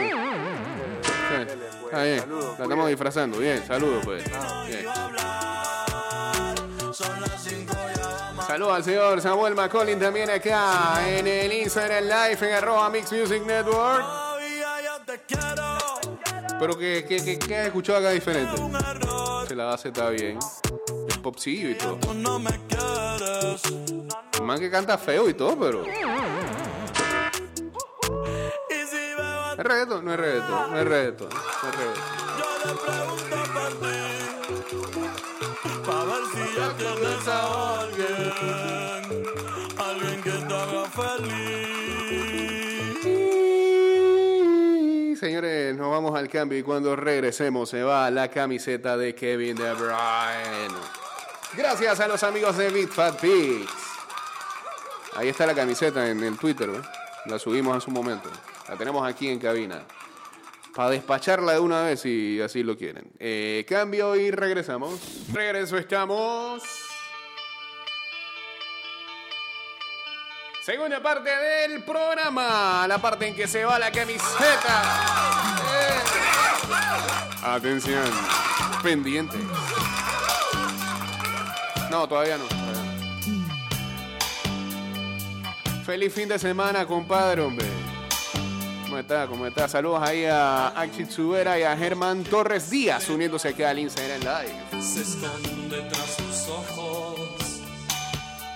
Bien, 1.91 2.20
Saludos, 2.20 2.60
la 2.60 2.63
estamos 2.63 2.88
disfrazando. 2.88 3.38
Bien, 3.39 3.65
saludos 3.65 4.06
pues. 4.06 4.24
Ah. 4.34 4.65
Bien. 4.67 4.86
Saludos 8.46 8.75
al 8.75 8.84
señor 8.84 9.22
Samuel 9.22 9.56
McCollin 9.56 10.00
también 10.00 10.29
acá 10.29 11.08
en 11.08 11.27
el 11.27 11.51
Instagram 11.51 12.06
Live 12.06 12.38
en 12.41 12.56
arroba 12.56 12.89
Mix 12.89 13.12
Music 13.12 13.44
Network. 13.46 14.06
Pero 16.60 16.77
que, 16.77 17.06
que, 17.08 17.24
que, 17.24 17.38
que 17.38 17.56
has 17.56 17.67
escuchado 17.67 18.00
acá 18.00 18.12
diferente. 18.12 18.56
Se 19.48 19.56
la 19.56 19.65
base 19.65 19.89
está 19.89 20.10
bien. 20.10 20.39
El 21.10 21.20
popcillo 21.22 21.70
y 21.70 21.75
todo. 21.75 21.98
man 24.41 24.60
que 24.60 24.72
canta 24.72 24.98
feo 24.98 25.29
y 25.29 25.34
todo, 25.34 25.58
pero... 25.60 25.84
¿Es 29.58 29.64
reggaetón? 29.64 30.06
No 30.06 30.14
es 30.14 30.20
reggaetón, 30.20 30.72
no 30.72 30.80
es 30.80 30.88
reggaetón. 30.88 31.30
No 31.30 31.36
es 31.70 31.76
reggaetón. 31.76 32.04
Yo 32.38 32.46
le 32.64 32.74
pregunto 32.86 33.38
por 33.54 33.72
ti, 33.82 33.98
pa' 35.84 36.04
ver 36.06 36.24
si 36.32 36.44
ya 36.56 36.68
tienes 36.78 37.28
a 37.28 37.80
alguien. 37.80 38.58
feliz. 40.92 41.58
Y, 45.12 45.16
Señores, 45.16 45.76
nos 45.76 45.90
vamos 45.90 46.16
al 46.16 46.30
cambio 46.30 46.60
y 46.60 46.64
cuando 46.64 46.96
regresemos 46.96 47.68
se 47.70 47.82
va 47.82 48.12
la 48.12 48.30
camiseta 48.30 48.96
de 48.96 49.16
Kevin 49.16 49.56
De 49.56 49.74
Bruyne. 49.74 50.78
Gracias 51.56 52.00
a 52.00 52.08
los 52.08 52.22
amigos 52.22 52.56
de 52.58 52.70
Big 52.70 52.90
Fat 52.90 53.20
Pigs. 53.20 53.72
Ahí 55.16 55.30
está 55.30 55.48
la 55.48 55.56
camiseta 55.56 56.08
en 56.08 56.24
el 56.24 56.38
Twitter, 56.38 56.70
¿eh? 56.70 56.82
la 57.26 57.40
subimos 57.40 57.74
en 57.74 57.82
su 57.82 57.90
momento. 57.90 58.30
La 58.68 58.76
tenemos 58.76 59.08
aquí 59.08 59.30
en 59.30 59.40
cabina. 59.40 59.84
Para 60.76 60.92
despacharla 60.92 61.54
de 61.54 61.60
una 61.60 61.82
vez 61.84 62.02
si 62.02 62.40
así 62.42 62.64
lo 62.64 62.78
quieren. 62.78 63.12
Eh, 63.20 63.66
cambio 63.68 64.16
y 64.16 64.30
regresamos. 64.30 65.00
Regreso 65.34 65.78
estamos. 65.78 66.62
Segunda 70.62 71.02
parte 71.02 71.30
del 71.30 71.82
programa, 71.84 72.86
la 72.88 72.98
parte 72.98 73.26
en 73.26 73.36
que 73.36 73.48
se 73.48 73.64
va 73.64 73.80
la 73.80 73.90
camiseta. 73.90 74.84
Eh. 75.74 76.00
Atención, 77.42 78.04
pendiente. 78.84 79.38
No, 81.90 82.06
todavía 82.06 82.38
no. 82.38 82.44
todavía 82.44 82.68
no. 82.68 82.68
Feliz 85.86 86.14
fin 86.14 86.28
de 86.28 86.38
semana, 86.38 86.86
compadre, 86.86 87.42
hombre. 87.42 87.66
¿Cómo 88.88 89.00
está? 89.00 89.27
¿Cómo 89.27 89.46
está? 89.46 89.67
Saludos 89.67 90.01
ahí 90.01 90.24
a 90.24 90.70
Axi 90.70 91.03
Tsubera 91.03 91.60
y 91.60 91.63
a 91.63 91.75
Germán 91.75 92.24
Torres 92.24 92.70
Díaz 92.70 93.10
uniéndose 93.10 93.50
aquí 93.50 93.62
al 93.62 93.77
Instagram 93.79 94.22
Live. 94.22 94.82
Se 94.82 95.01
esconde 95.01 95.82
tras 95.89 96.15
sus 96.15 96.48
ojos 96.48 97.20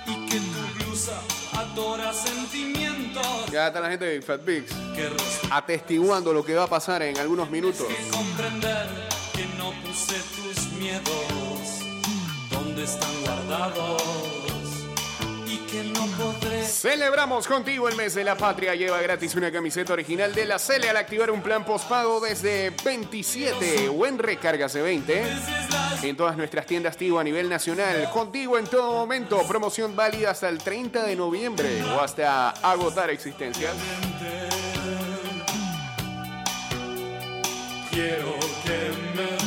y 0.08 0.26
que 0.28 0.38
tu 0.38 0.86
blusa 0.86 1.20
adora 1.52 2.14
sentimientos 2.14 3.52
Ya 3.52 3.68
está 3.68 3.82
la 3.82 3.90
gente 3.90 4.06
de 4.06 4.22
Fat 4.22 4.40
rostro 4.48 5.50
atestiguando 5.52 6.32
lo 6.32 6.46
que 6.46 6.56
va 6.56 6.64
a 6.64 6.68
pasar 6.68 7.02
en 7.02 7.18
algunos 7.18 7.50
minutos. 7.50 7.86
que 7.86 8.10
comprender 8.10 8.88
que 9.34 9.46
no 9.58 9.74
puse 9.86 10.16
tus 10.16 10.72
miedos 10.80 11.82
donde 12.50 12.86
están 12.86 13.22
guardados 13.26 14.41
que 15.72 15.84
no 15.84 16.06
podré 16.18 16.64
Celebramos 16.66 17.48
contigo 17.48 17.88
el 17.88 17.96
mes 17.96 18.14
de 18.14 18.24
la 18.24 18.36
patria. 18.36 18.76
Lleva 18.76 19.02
gratis 19.02 19.36
una 19.36 19.52
camiseta 19.52 19.94
original 19.94 20.34
de 20.34 20.46
la 20.46 20.60
Cele 20.60 20.90
al 20.90 20.98
activar 20.98 21.32
un 21.32 21.42
plan 21.42 21.64
postpago 21.64 22.20
desde 22.20 22.72
27 22.84 23.90
o 23.90 24.06
en 24.06 24.18
recárgase 24.18 24.82
20 24.82 25.24
en 26.04 26.18
todas 26.18 26.36
nuestras 26.36 26.66
tiendas 26.66 26.98
Tigo 26.98 27.20
a 27.20 27.24
nivel 27.24 27.48
nacional. 27.48 28.10
Contigo 28.12 28.58
en 28.58 28.66
todo 28.66 28.94
momento. 28.94 29.40
Promoción 29.48 29.96
válida 29.96 30.32
hasta 30.32 30.50
el 30.50 30.58
30 30.58 31.04
de 31.04 31.16
noviembre 31.16 31.84
o 31.84 32.02
hasta 32.02 32.50
agotar 32.50 33.10
existencias. 33.10 33.74
quiero 37.92 38.40
que 38.64 38.92
me 39.16 39.41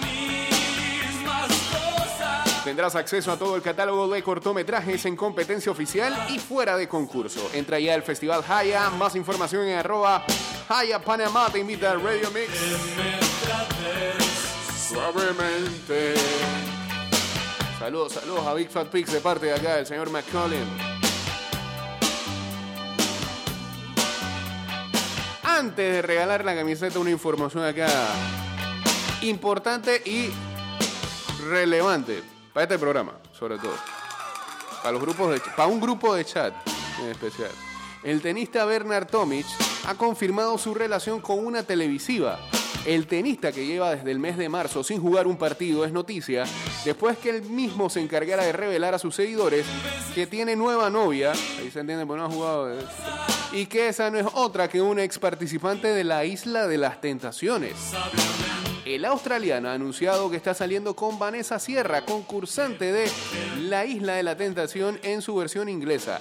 Tendrás 2.62 2.94
acceso 2.94 3.32
a 3.32 3.36
todo 3.36 3.56
el 3.56 3.62
catálogo 3.62 4.06
de 4.06 4.22
cortometrajes 4.22 5.04
en 5.06 5.16
competencia 5.16 5.72
oficial 5.72 6.16
y 6.28 6.38
fuera 6.38 6.76
de 6.76 6.88
concurso. 6.88 7.50
Entra 7.52 7.80
ya 7.80 7.94
al 7.94 8.04
Festival 8.04 8.44
Haya. 8.48 8.90
Más 8.90 9.16
información 9.16 9.66
en 9.66 9.78
arroba 9.78 10.24
Haya 10.68 11.00
Panamá. 11.00 11.48
Te 11.50 11.58
invita 11.58 11.90
al 11.90 12.00
Radio 12.00 12.30
Mix. 12.30 12.52
Suavemente. 14.88 16.14
Saludos, 17.78 18.12
saludos 18.12 18.46
a 18.46 18.54
Big 18.54 18.70
Fat 18.70 18.88
Pigs 18.88 19.12
de 19.12 19.20
parte 19.20 19.46
de 19.46 19.54
acá 19.54 19.76
del 19.76 19.86
señor 19.86 20.08
McCollin. 20.10 20.64
Antes 25.42 25.92
de 25.92 26.02
regalar 26.02 26.44
la 26.44 26.54
camiseta, 26.54 26.98
una 26.98 27.10
información 27.10 27.64
acá 27.64 27.88
importante 29.22 30.02
y 30.04 30.30
relevante 31.48 32.22
para 32.52 32.64
este 32.64 32.78
programa, 32.78 33.14
sobre 33.32 33.58
todo. 33.58 33.74
Para 34.82 34.92
los 34.92 35.02
grupos 35.02 35.40
para 35.56 35.66
un 35.66 35.80
grupo 35.80 36.14
de 36.14 36.24
chat 36.24 36.54
en 37.02 37.10
especial. 37.10 37.50
El 38.04 38.22
tenista 38.22 38.64
Bernard 38.64 39.06
Tomic 39.06 39.46
ha 39.86 39.94
confirmado 39.94 40.58
su 40.58 40.74
relación 40.74 41.20
con 41.20 41.44
una 41.44 41.64
televisiva. 41.64 42.38
El 42.86 43.06
tenista 43.06 43.50
que 43.50 43.66
lleva 43.66 43.94
desde 43.94 44.10
el 44.10 44.18
mes 44.18 44.36
de 44.36 44.48
marzo 44.48 44.84
sin 44.84 45.00
jugar 45.00 45.26
un 45.26 45.36
partido 45.36 45.84
es 45.84 45.92
noticia 45.92 46.44
después 46.84 47.16
que 47.18 47.30
él 47.30 47.42
mismo 47.42 47.88
se 47.88 48.00
encargara 48.00 48.44
de 48.44 48.52
revelar 48.52 48.94
a 48.94 48.98
sus 48.98 49.14
seguidores 49.14 49.66
que 50.14 50.26
tiene 50.26 50.54
nueva 50.54 50.90
novia, 50.90 51.32
ahí 51.32 51.70
se 51.70 51.80
entiende, 51.80 52.06
porque 52.06 52.20
no 52.20 52.26
ha 52.26 52.30
jugado, 52.30 52.78
y 53.52 53.66
que 53.66 53.88
esa 53.88 54.10
no 54.10 54.18
es 54.18 54.26
otra 54.34 54.68
que 54.68 54.82
una 54.82 55.02
ex 55.02 55.18
participante 55.18 55.88
de 55.88 56.04
la 56.04 56.24
Isla 56.24 56.66
de 56.66 56.78
las 56.78 57.00
Tentaciones. 57.00 57.74
El 58.84 59.06
australiano 59.06 59.70
ha 59.70 59.72
anunciado 59.72 60.30
que 60.30 60.36
está 60.36 60.52
saliendo 60.52 60.94
con 60.94 61.18
Vanessa 61.18 61.58
Sierra, 61.58 62.04
concursante 62.04 62.92
de 62.92 63.10
La 63.62 63.86
Isla 63.86 64.14
de 64.14 64.22
la 64.22 64.36
Tentación 64.36 65.00
en 65.02 65.22
su 65.22 65.34
versión 65.36 65.70
inglesa. 65.70 66.18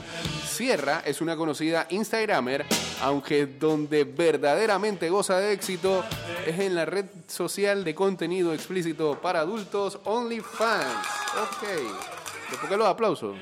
Sierra 0.48 1.02
es 1.06 1.20
una 1.20 1.36
conocida 1.36 1.88
Instagramer, 1.90 2.66
aunque 3.02 3.48
donde 3.48 4.06
verdaderamente 4.06 5.10
goza 5.10 5.40
de 5.40 5.52
éxito 5.52 6.06
es 6.48 6.58
en 6.58 6.76
la 6.76 6.86
red 6.86 7.06
social 7.28 7.84
de 7.84 7.94
contenido 7.94 8.54
explícito 8.54 9.20
para 9.22 9.42
adultos 9.42 10.00
OnlyFans. 10.06 11.08
Ok. 11.42 12.60
¿Por 12.62 12.70
qué 12.70 12.78
los 12.78 12.88
aplausos? 12.88 13.36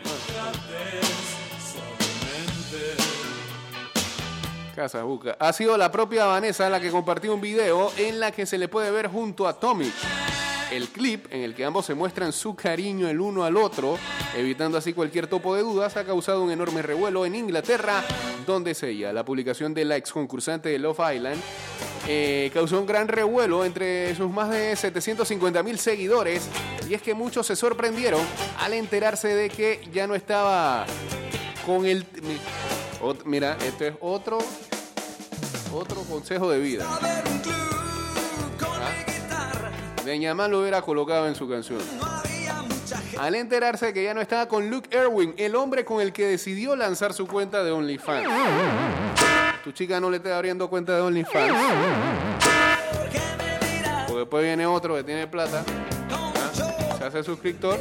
Buca. 5.03 5.35
Ha 5.39 5.53
sido 5.53 5.77
la 5.77 5.91
propia 5.91 6.25
Vanessa 6.25 6.69
la 6.69 6.79
que 6.79 6.91
compartió 6.91 7.33
un 7.33 7.41
video 7.41 7.91
en 7.97 8.19
la 8.19 8.31
que 8.31 8.45
se 8.45 8.57
le 8.57 8.67
puede 8.67 8.89
ver 8.91 9.07
junto 9.07 9.47
a 9.47 9.59
Tomic. 9.59 9.93
El 10.71 10.87
clip 10.87 11.25
en 11.31 11.41
el 11.41 11.53
que 11.53 11.65
ambos 11.65 11.85
se 11.85 11.93
muestran 11.93 12.31
su 12.31 12.55
cariño 12.55 13.09
el 13.09 13.19
uno 13.19 13.43
al 13.43 13.57
otro, 13.57 13.97
evitando 14.35 14.77
así 14.77 14.93
cualquier 14.93 15.27
topo 15.27 15.53
de 15.53 15.63
dudas, 15.63 15.97
ha 15.97 16.05
causado 16.05 16.41
un 16.41 16.51
enorme 16.51 16.81
revuelo 16.81 17.25
en 17.25 17.35
Inglaterra, 17.35 18.01
donde 18.47 18.71
es 18.71 18.81
ella. 18.83 19.11
La 19.11 19.25
publicación 19.25 19.73
de 19.73 19.83
la 19.83 19.97
ex 19.97 20.13
concursante 20.13 20.69
de 20.69 20.79
Love 20.79 21.01
Island 21.13 21.41
eh, 22.07 22.49
causó 22.53 22.79
un 22.79 22.85
gran 22.85 23.09
revuelo 23.09 23.65
entre 23.65 24.15
sus 24.15 24.31
más 24.31 24.49
de 24.49 24.75
750 24.77 25.61
mil 25.61 25.77
seguidores, 25.77 26.47
y 26.89 26.93
es 26.93 27.01
que 27.01 27.13
muchos 27.13 27.45
se 27.45 27.57
sorprendieron 27.57 28.21
al 28.59 28.73
enterarse 28.73 29.27
de 29.27 29.49
que 29.49 29.81
ya 29.91 30.07
no 30.07 30.15
estaba 30.15 30.85
con 31.65 31.85
el... 31.85 32.05
Mira, 33.25 33.57
este 33.65 33.89
es 33.89 33.95
otro, 33.99 34.37
otro 35.73 36.01
consejo 36.03 36.49
de 36.51 36.59
vida. 36.59 36.85
Ah. 36.87 36.99
Beñamán 40.05 40.51
lo 40.51 40.61
hubiera 40.61 40.81
colocado 40.81 41.27
en 41.27 41.35
su 41.35 41.47
canción. 41.47 41.79
Al 43.19 43.35
enterarse 43.35 43.93
que 43.93 44.03
ya 44.03 44.13
no 44.13 44.21
estaba 44.21 44.47
con 44.47 44.69
Luke 44.69 44.95
Erwin, 44.95 45.33
el 45.37 45.55
hombre 45.55 45.85
con 45.85 46.01
el 46.01 46.11
que 46.11 46.25
decidió 46.25 46.75
lanzar 46.75 47.13
su 47.13 47.27
cuenta 47.27 47.63
de 47.63 47.71
OnlyFans. 47.71 48.27
Tu 49.63 49.71
chica 49.71 49.99
no 49.99 50.09
le 50.09 50.17
está 50.17 50.35
abriendo 50.35 50.69
cuenta 50.69 50.95
de 50.95 51.01
OnlyFans. 51.01 51.53
Porque 54.07 54.19
después 54.19 54.43
viene 54.43 54.65
otro 54.65 54.95
que 54.95 55.03
tiene 55.03 55.27
plata, 55.27 55.63
¿ah? 56.11 56.95
se 56.97 57.05
hace 57.05 57.23
suscriptor, 57.23 57.77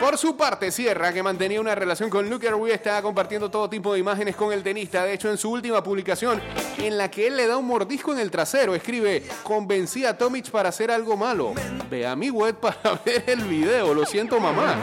Por 0.00 0.16
su 0.16 0.34
parte, 0.34 0.70
Sierra, 0.70 1.12
que 1.12 1.22
mantenía 1.22 1.60
una 1.60 1.74
relación 1.74 2.08
con 2.08 2.28
Luke 2.30 2.46
Erwin, 2.46 2.72
estaba 2.72 3.02
compartiendo 3.02 3.50
todo 3.50 3.68
tipo 3.68 3.92
de 3.92 3.98
imágenes 3.98 4.34
con 4.34 4.50
el 4.50 4.62
tenista. 4.62 5.04
De 5.04 5.12
hecho, 5.12 5.28
en 5.30 5.36
su 5.36 5.50
última 5.50 5.82
publicación, 5.82 6.40
en 6.78 6.96
la 6.96 7.10
que 7.10 7.26
él 7.26 7.36
le 7.36 7.46
da 7.46 7.58
un 7.58 7.66
mordisco 7.66 8.12
en 8.12 8.18
el 8.18 8.30
trasero, 8.30 8.74
escribe: 8.74 9.22
Convencí 9.42 10.06
a 10.06 10.16
Tomic 10.16 10.50
para 10.50 10.70
hacer 10.70 10.90
algo 10.90 11.18
malo. 11.18 11.52
Ve 11.90 12.06
a 12.06 12.16
mi 12.16 12.30
web 12.30 12.56
para 12.56 12.98
ver 13.04 13.24
el 13.26 13.42
video. 13.42 13.92
Lo 13.92 14.06
siento, 14.06 14.40
mamá. 14.40 14.74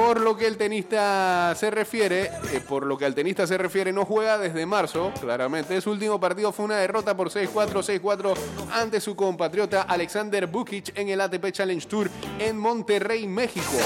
Por 0.00 0.18
lo 0.18 0.34
que 0.34 0.46
el 0.46 0.56
tenista 0.56 1.54
se 1.54 1.70
refiere, 1.70 2.30
eh, 2.52 2.62
por 2.66 2.86
lo 2.86 2.96
que 2.96 3.04
al 3.04 3.14
tenista 3.14 3.46
se 3.46 3.58
refiere, 3.58 3.92
no 3.92 4.06
juega 4.06 4.38
desde 4.38 4.64
marzo, 4.64 5.12
claramente. 5.20 5.78
Su 5.82 5.90
último 5.90 6.18
partido 6.18 6.52
fue 6.52 6.64
una 6.64 6.78
derrota 6.78 7.14
por 7.14 7.28
6-4, 7.28 8.00
6-4 8.00 8.34
ante 8.72 8.98
su 8.98 9.14
compatriota 9.14 9.82
Alexander 9.82 10.46
Bukic 10.46 10.96
en 10.98 11.10
el 11.10 11.20
ATP 11.20 11.52
Challenge 11.52 11.86
Tour 11.86 12.10
en 12.38 12.56
Monterrey, 12.56 13.26
México. 13.26 13.76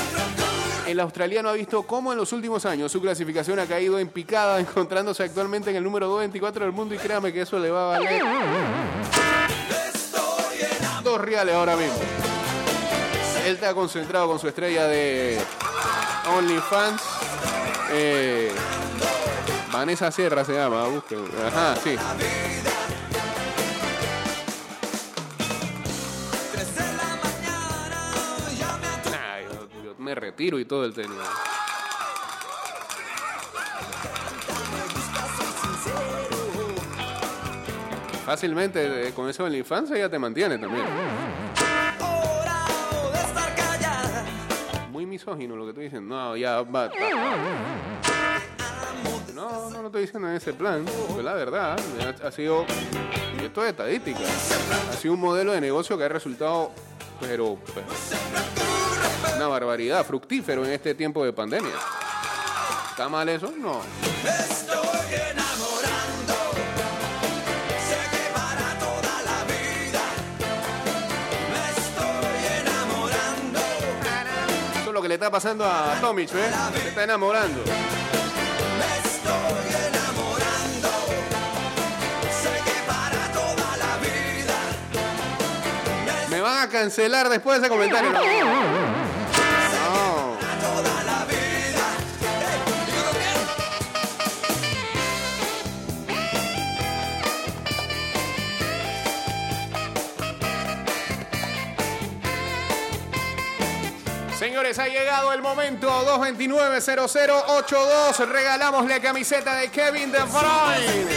El 0.86 1.00
australiano 1.00 1.48
ha 1.48 1.54
visto 1.54 1.82
cómo 1.82 2.12
en 2.12 2.18
los 2.18 2.32
últimos 2.32 2.64
años 2.64 2.92
su 2.92 3.00
clasificación 3.00 3.58
ha 3.58 3.66
caído 3.66 3.98
en 3.98 4.08
picada, 4.08 4.60
encontrándose 4.60 5.24
actualmente 5.24 5.70
en 5.70 5.76
el 5.76 5.82
número 5.82 6.06
224 6.06 6.64
del 6.64 6.72
mundo 6.72 6.94
y 6.94 6.98
créame 6.98 7.32
que 7.32 7.40
eso 7.40 7.58
le 7.58 7.70
va 7.72 7.96
a 7.96 7.98
valer 7.98 8.22
dos 11.02 11.20
reales 11.20 11.56
ahora 11.56 11.74
mismo. 11.76 11.98
Él 13.44 13.54
está 13.54 13.74
concentrado 13.74 14.28
con 14.28 14.38
su 14.38 14.48
estrella 14.48 14.86
de 14.86 15.38
OnlyFans. 16.26 17.02
Eh, 17.90 18.52
Vanessa 19.72 20.10
Sierra 20.10 20.44
se 20.44 20.54
llama, 20.54 20.84
busque. 20.84 21.16
Ajá, 21.46 21.76
sí. 21.76 21.96
Nah, 29.10 29.40
yo, 29.40 29.82
yo 29.84 29.94
me 29.98 30.14
retiro 30.14 30.58
y 30.58 30.64
todo 30.64 30.84
el 30.84 30.94
tenis. 30.94 31.16
Fácilmente, 38.24 39.08
eh, 39.08 39.12
con 39.12 39.28
eso 39.28 39.44
en 39.46 39.52
la 39.52 39.58
infancia 39.58 39.98
ya 39.98 40.08
te 40.08 40.18
mantiene 40.18 40.56
también. 40.56 40.86
Muy 45.04 45.10
misógino 45.10 45.54
lo 45.54 45.66
que 45.66 45.74
tú 45.74 45.80
dices. 45.80 46.00
No, 46.00 46.34
ya 46.34 46.62
va. 46.62 46.90
No, 49.34 49.68
no 49.68 49.82
lo 49.82 49.88
estoy 49.88 50.00
diciendo 50.00 50.30
en 50.30 50.36
ese 50.36 50.54
plan. 50.54 50.82
Porque 51.08 51.22
la 51.22 51.34
verdad, 51.34 51.78
ha, 52.24 52.32
sido. 52.32 52.64
y 53.38 53.44
Esto 53.44 53.62
es 53.64 53.72
estadística. 53.72 54.20
Ha 54.90 54.94
sido 54.94 55.12
un 55.12 55.20
modelo 55.20 55.52
de 55.52 55.60
negocio 55.60 55.98
que 55.98 56.04
ha 56.04 56.08
resultado, 56.08 56.70
pero 57.20 57.58
una 59.36 59.46
barbaridad, 59.46 60.06
fructífero 60.06 60.64
en 60.64 60.72
este 60.72 60.94
tiempo 60.94 61.22
de 61.22 61.34
pandemia. 61.34 61.74
¿Está 62.92 63.06
mal 63.10 63.28
eso? 63.28 63.52
No. 63.58 63.82
Le 75.14 75.16
está 75.16 75.30
pasando 75.30 75.64
a 75.64 75.96
Tomic, 76.00 76.32
¿ves? 76.32 76.52
Se 76.82 76.88
está 76.88 77.04
enamorando. 77.04 77.62
Me 86.28 86.40
van 86.40 86.62
a 86.62 86.68
cancelar 86.68 87.28
después 87.28 87.60
de 87.60 87.66
ese 87.68 87.72
comentario. 87.72 88.10
Señores, 104.54 104.78
ha 104.78 104.86
llegado 104.86 105.32
el 105.32 105.42
momento 105.42 105.88
229-0082. 106.16 108.28
Regalamos 108.28 108.86
la 108.86 109.00
camiseta 109.00 109.56
de 109.56 109.68
Kevin 109.68 110.12
De 110.12 110.20
Bruyne. 110.20 111.08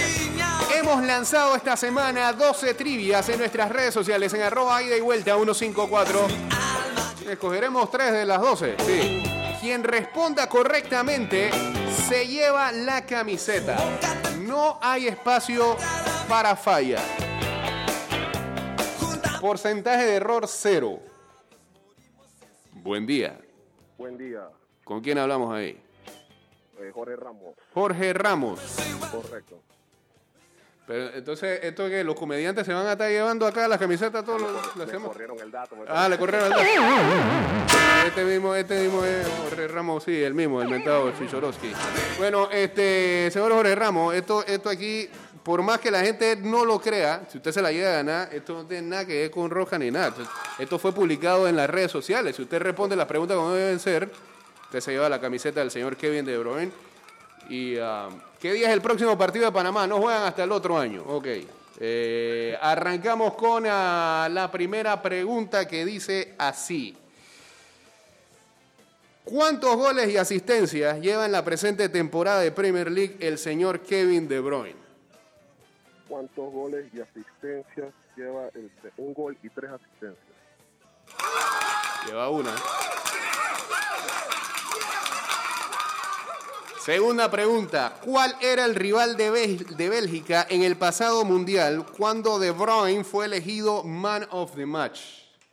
Hemos 0.75 1.03
lanzado 1.03 1.55
esta 1.55 1.77
semana 1.77 2.33
12 2.33 2.73
trivias 2.73 3.29
en 3.29 3.37
nuestras 3.37 3.69
redes 3.69 3.93
sociales 3.93 4.33
en 4.33 4.41
arroba 4.41 4.81
ida 4.81 4.97
y 4.97 5.01
vuelta 5.01 5.35
154. 5.35 6.27
Escogeremos 7.29 7.91
3 7.91 8.11
de 8.11 8.25
las 8.25 8.41
12. 8.41 8.75
Sí. 8.83 9.21
Quien 9.61 9.83
responda 9.83 10.49
correctamente 10.49 11.51
se 12.09 12.25
lleva 12.25 12.71
la 12.71 13.05
camiseta. 13.05 13.77
No 14.39 14.79
hay 14.81 15.09
espacio 15.09 15.77
para 16.27 16.55
falla. 16.55 17.03
Porcentaje 19.39 20.05
de 20.05 20.15
error 20.15 20.47
cero. 20.47 20.99
Buen 22.87 23.05
día. 23.05 23.37
Buen 23.97 24.17
día, 24.17 24.47
¿Con 24.85 25.01
quién 25.01 25.17
hablamos 25.17 25.53
ahí? 25.53 25.77
eh, 26.79 26.89
Jorge 26.93 27.17
Ramos. 27.17 27.53
Jorge 27.73 28.13
Ramos. 28.13 28.61
Correcto. 29.11 29.59
Pero 30.87 31.13
entonces, 31.15 31.59
¿esto 31.63 31.89
que 31.89 32.01
los 32.05 32.15
comediantes 32.15 32.65
se 32.65 32.73
van 32.73 32.87
a 32.87 32.93
estar 32.93 33.09
llevando 33.09 33.45
acá 33.45 33.67
las 33.67 33.77
camisetas 33.77 34.23
todos 34.23 34.39
los 34.39 35.01
corrieron 35.01 35.37
el 35.37 35.51
dato. 35.51 35.75
Ah, 35.85 36.07
le 36.07 36.17
corrieron 36.17 36.45
el 36.45 36.51
dato. 36.51 36.63
Este 38.07 38.23
mismo, 38.23 38.55
este 38.55 38.83
mismo 38.83 39.03
es 39.03 39.27
Jorge 39.27 39.67
Ramos, 39.67 40.03
sí, 40.05 40.23
el 40.23 40.33
mismo, 40.33 40.61
el 40.61 40.69
mentado 40.69 41.11
Chichorowski. 41.11 41.73
Bueno, 42.17 42.49
este, 42.53 43.29
señor 43.31 43.51
Jorge 43.51 43.75
Ramos, 43.75 44.15
esto, 44.15 44.45
esto 44.45 44.69
aquí, 44.69 45.09
por 45.47 45.63
más 45.63 45.79
que 45.79 45.89
la 45.89 46.01
gente 46.01 46.35
no 46.35 46.65
lo 46.65 46.77
crea, 46.81 47.25
si 47.31 47.37
usted 47.37 47.53
se 47.53 47.61
la 47.61 47.71
llega 47.71 47.87
a 47.87 47.93
ganar, 48.03 48.29
esto 48.33 48.53
no 48.53 48.65
tiene 48.65 48.85
nada 48.89 49.05
que 49.05 49.13
ver 49.21 49.31
con 49.31 49.49
Roja 49.49 49.79
ni 49.79 49.89
nada. 49.89 50.13
Esto- 50.59 50.77
fue 50.77 50.91
publicado 50.91 51.47
en 51.47 51.55
las 51.55 51.69
redes 51.69 51.89
sociales. 51.89 52.35
Si 52.35 52.41
usted 52.41 52.59
responde 52.61 52.97
las 52.97 53.05
preguntas 53.07 53.37
como 53.37 53.53
deben 53.53 53.79
ser, 53.79 54.11
usted 54.65 54.81
se 54.81 54.91
lleva 54.91 55.07
la 55.07 55.21
camiseta 55.21 55.61
del 55.61 55.71
señor 55.71 55.95
Kevin 55.95 56.25
De 56.25 56.37
Bruyne. 56.37 56.71
¿Y 57.47 57.77
ah, 57.77 58.09
qué 58.41 58.51
día 58.51 58.67
es 58.67 58.73
el 58.73 58.81
próximo 58.81 59.17
partido 59.17 59.45
de 59.45 59.53
Panamá? 59.53 59.87
No 59.87 59.99
juegan 60.01 60.23
hasta 60.23 60.43
el 60.43 60.51
otro 60.51 60.77
año. 60.77 61.01
Ok. 61.07 61.27
Eh, 61.79 62.57
arrancamos 62.61 63.35
con 63.35 63.63
ah, 63.69 64.27
la 64.29 64.51
primera 64.51 65.01
pregunta 65.01 65.65
que 65.65 65.85
dice 65.85 66.33
así. 66.37 66.97
¿Cuántos 69.23 69.77
goles 69.77 70.09
y 70.09 70.17
asistencias 70.17 70.99
lleva 70.99 71.25
en 71.25 71.31
la 71.31 71.45
presente 71.45 71.87
temporada 71.87 72.41
de 72.41 72.51
Premier 72.51 72.91
League 72.91 73.15
el 73.21 73.37
señor 73.37 73.79
Kevin 73.79 74.27
De 74.27 74.41
Bruyne? 74.41 74.86
¿Cuántos 76.07 76.51
goles 76.53 76.85
y 76.93 77.01
asistencias 77.01 77.93
lleva 78.15 78.47
el, 78.53 78.71
un 78.97 79.13
gol 79.13 79.37
y 79.43 79.49
tres 79.49 79.71
asistencias? 79.71 80.37
Lleva 82.07 82.29
una. 82.29 82.51
Segunda 86.87 87.29
pregunta. 87.29 87.95
¿Cuál 88.01 88.33
era 88.41 88.63
el 88.63 88.73
rival 88.73 89.17
de, 89.17 89.29
Bélgica 89.89 90.47
en 90.49 90.63
el 90.63 90.77
pasado 90.77 91.25
mundial 91.25 91.85
cuando 91.97 92.39
De 92.39 92.51
Bruyne 92.51 93.03
fue 93.03 93.25
elegido 93.25 93.83
Man 93.83 94.25
of 94.31 94.55
the 94.55 94.65
Match? 94.65 95.01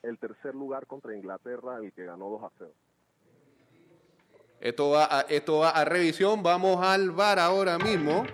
El 0.05 0.17
tercer 0.17 0.55
lugar 0.55 0.87
contra 0.87 1.17
Inglaterra, 1.17 1.79
el 1.83 1.93
que 1.93 2.05
ganó 2.05 2.29
2 2.29 2.43
a 2.45 2.51
0. 2.59 2.71
Esto 4.61 4.91
va, 4.91 5.09
a, 5.11 5.21
esto 5.23 5.59
va 5.59 5.71
a 5.71 5.85
revisión. 5.85 6.41
Vamos 6.45 6.81
al 6.85 7.11
bar 7.11 7.41
ahora 7.41 7.79
mismo. 7.79 8.25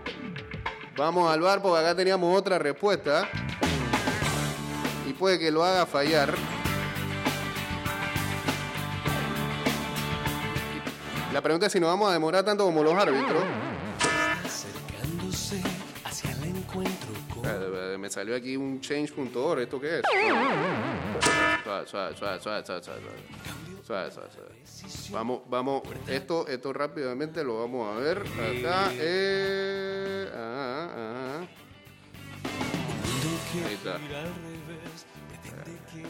Vamos 1.00 1.32
al 1.32 1.40
bar 1.40 1.62
porque 1.62 1.78
acá 1.80 1.94
teníamos 1.94 2.38
otra 2.38 2.58
respuesta. 2.58 3.26
Y 5.08 5.14
puede 5.14 5.38
que 5.38 5.50
lo 5.50 5.64
haga 5.64 5.86
fallar. 5.86 6.34
La 11.32 11.40
pregunta 11.40 11.68
es 11.68 11.72
si 11.72 11.80
nos 11.80 11.88
vamos 11.88 12.10
a 12.10 12.12
demorar 12.12 12.44
tanto 12.44 12.66
como 12.66 12.82
los 12.82 12.92
árbitros. 12.92 13.42
Acercándose 14.44 15.62
hacia 16.04 16.32
el 16.32 16.44
encuentro 16.44 17.08
con 17.34 17.46
Eh, 17.46 17.96
Me 17.98 18.10
salió 18.10 18.36
aquí 18.36 18.58
un 18.58 18.82
change.org. 18.82 19.60
¿Esto 19.60 19.80
qué 19.80 20.00
es? 20.00 20.02
Suave, 21.64 21.86
suave, 21.86 22.14
suave, 22.14 22.40
suave, 22.42 22.62
suave, 22.62 22.82
suave. 22.82 23.00
Vamos, 25.10 25.42
vamos. 25.48 25.82
Esto, 26.06 26.46
esto 26.46 26.72
rápidamente 26.72 27.42
lo 27.42 27.58
vamos 27.58 27.96
a 27.96 27.98
ver. 27.98 28.18
Acá. 28.18 28.92
Eh, 28.92 30.28
ajá, 30.32 30.84
ajá. 30.84 31.48
Ahí 33.66 33.74
está. 33.74 33.96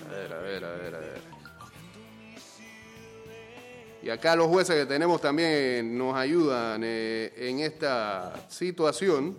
A 0.07 0.13
ver, 0.13 0.33
a 0.33 0.39
ver, 0.41 0.65
a 0.65 0.73
ver, 0.73 0.95
a 0.95 0.99
ver. 0.99 1.21
Y 4.03 4.11
acá 4.11 4.37
los 4.37 4.49
jueces 4.49 4.77
que 4.77 4.87
tenemos 4.87 5.21
también 5.21 5.97
nos 5.97 6.15
ayudan 6.15 6.83
eh, 6.85 7.33
en 7.37 7.61
esta 7.61 8.47
situación. 8.49 9.39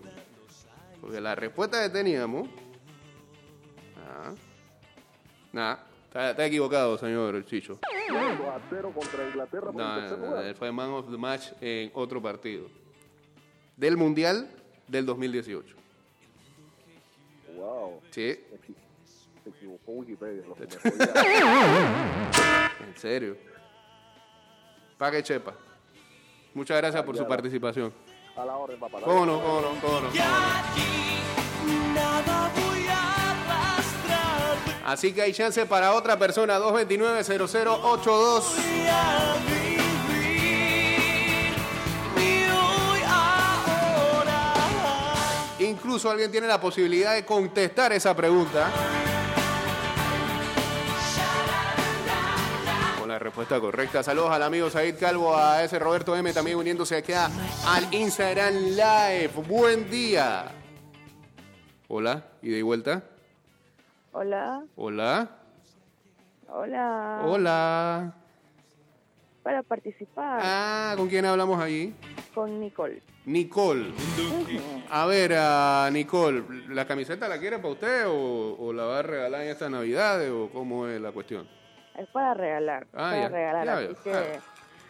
Porque 1.00 1.22
la 1.22 1.36
respuesta 1.36 1.82
que 1.84 1.90
teníamos. 1.90 2.50
Ah, 3.98 4.34
nada, 5.52 5.91
está, 6.12 6.32
está 6.32 6.46
equivocado, 6.46 6.98
señor 6.98 7.46
Chicho. 7.46 7.80
2 8.10 8.18
a 8.48 8.60
0 8.70 8.92
contra 8.94 9.28
Inglaterra 9.28 9.72
por 9.72 9.76
No, 9.76 9.96
tercer 9.96 10.18
no, 10.20 10.26
no, 10.26 10.32
lugar. 10.32 10.46
él 10.46 10.56
fue 10.56 10.72
man 10.72 10.90
of 10.90 11.10
the 11.10 11.18
match 11.18 11.48
en 11.62 11.90
otro 11.94 12.22
partido. 12.22 12.68
Del 13.78 13.96
Mundial 13.98 14.50
del 14.88 15.06
2018. 15.06 15.76
Wow. 17.56 18.02
Sí, 18.10 18.12
Se 18.12 18.40
equi- 18.56 18.76
se 19.44 19.50
equivocó 19.50 19.92
Wikipedia. 19.94 20.44
Lo 20.48 20.56
que 20.56 20.62
me 20.62 20.92
podía- 20.92 22.72
en 22.88 22.98
serio. 22.98 23.38
Pa' 24.98 25.10
que 25.12 25.24
chepa. 25.24 25.54
Muchas 26.54 26.78
gracias 26.78 27.02
por 27.04 27.16
su 27.18 27.26
participación. 27.28 27.94
a 28.36 28.46
la 28.46 28.58
orden, 28.58 28.80
papá. 28.80 29.00
¿Cómo 29.02 29.26
no? 29.26 29.42
¿Cómo 29.42 29.62
no? 29.62 29.70
¿Cómo 29.82 30.00
no? 30.02 30.10
nada 30.12 30.12
voy 30.14 30.20
a 30.20 32.08
arrastrar. 32.18 32.71
Así 34.92 35.14
que 35.14 35.22
hay 35.22 35.32
chance 35.32 35.66
para 35.66 35.94
otra 35.94 36.20
persona, 36.20 36.60
229-0082. 36.60 38.44
Incluso 45.60 46.12
alguien 46.12 46.30
tiene 46.30 46.48
la 46.48 46.60
posibilidad 46.60 47.14
de 47.14 47.24
contestar 47.24 47.94
esa 47.94 48.14
pregunta. 48.14 48.70
Con 53.00 53.08
la 53.08 53.18
respuesta 53.18 53.62
correcta. 53.62 54.04
Saludos 54.04 54.32
al 54.32 54.44
amigo 54.44 54.70
Said 54.70 55.00
Calvo, 55.00 55.38
a 55.38 55.64
ese 55.64 55.80
Roberto 55.80 56.18
M 56.18 56.34
también 56.34 56.58
uniéndose 56.58 56.98
aquí 56.98 57.14
al 57.14 57.94
Instagram 57.94 58.56
Live. 58.56 59.32
Buen 59.48 59.90
día. 59.90 60.52
Hola, 61.88 62.26
y 62.42 62.50
de 62.50 62.62
vuelta. 62.62 63.11
Hola, 64.14 64.64
Hola. 64.76 65.30
hola. 66.50 67.22
Hola. 67.24 68.14
Para 69.44 69.64
participar 69.64 70.40
Ah, 70.44 70.94
¿con 70.98 71.08
quién 71.08 71.26
hablamos 71.26 71.60
allí? 71.60 71.94
con 72.36 72.60
Nicole. 72.60 73.02
Nicole. 73.26 73.92
A 74.90 75.06
ver, 75.06 75.32
Nicole, 75.94 76.44
¿la 76.70 76.86
camiseta 76.86 77.28
la 77.28 77.40
quiere 77.40 77.58
para 77.58 77.70
usted 77.74 78.08
o, 78.08 78.56
o 78.60 78.74
la 78.74 78.84
va 78.84 79.00
a 79.00 79.02
regalar 79.02 79.42
en 79.42 79.50
estas 79.50 79.70
navidades 79.72 80.30
o 80.32 80.50
cómo 80.52 80.88
es 80.88 81.00
la 81.02 81.12
cuestión? 81.12 81.48
Es 81.98 82.08
para 82.10 82.34
regalar. 82.34 82.88
Ah, 82.94 83.10
para 83.12 83.18
ya, 83.22 83.30
regalar, 83.30 83.66
ya 83.66 83.74
así 83.92 83.96
que 84.04 84.12
Ah. 84.14 84.40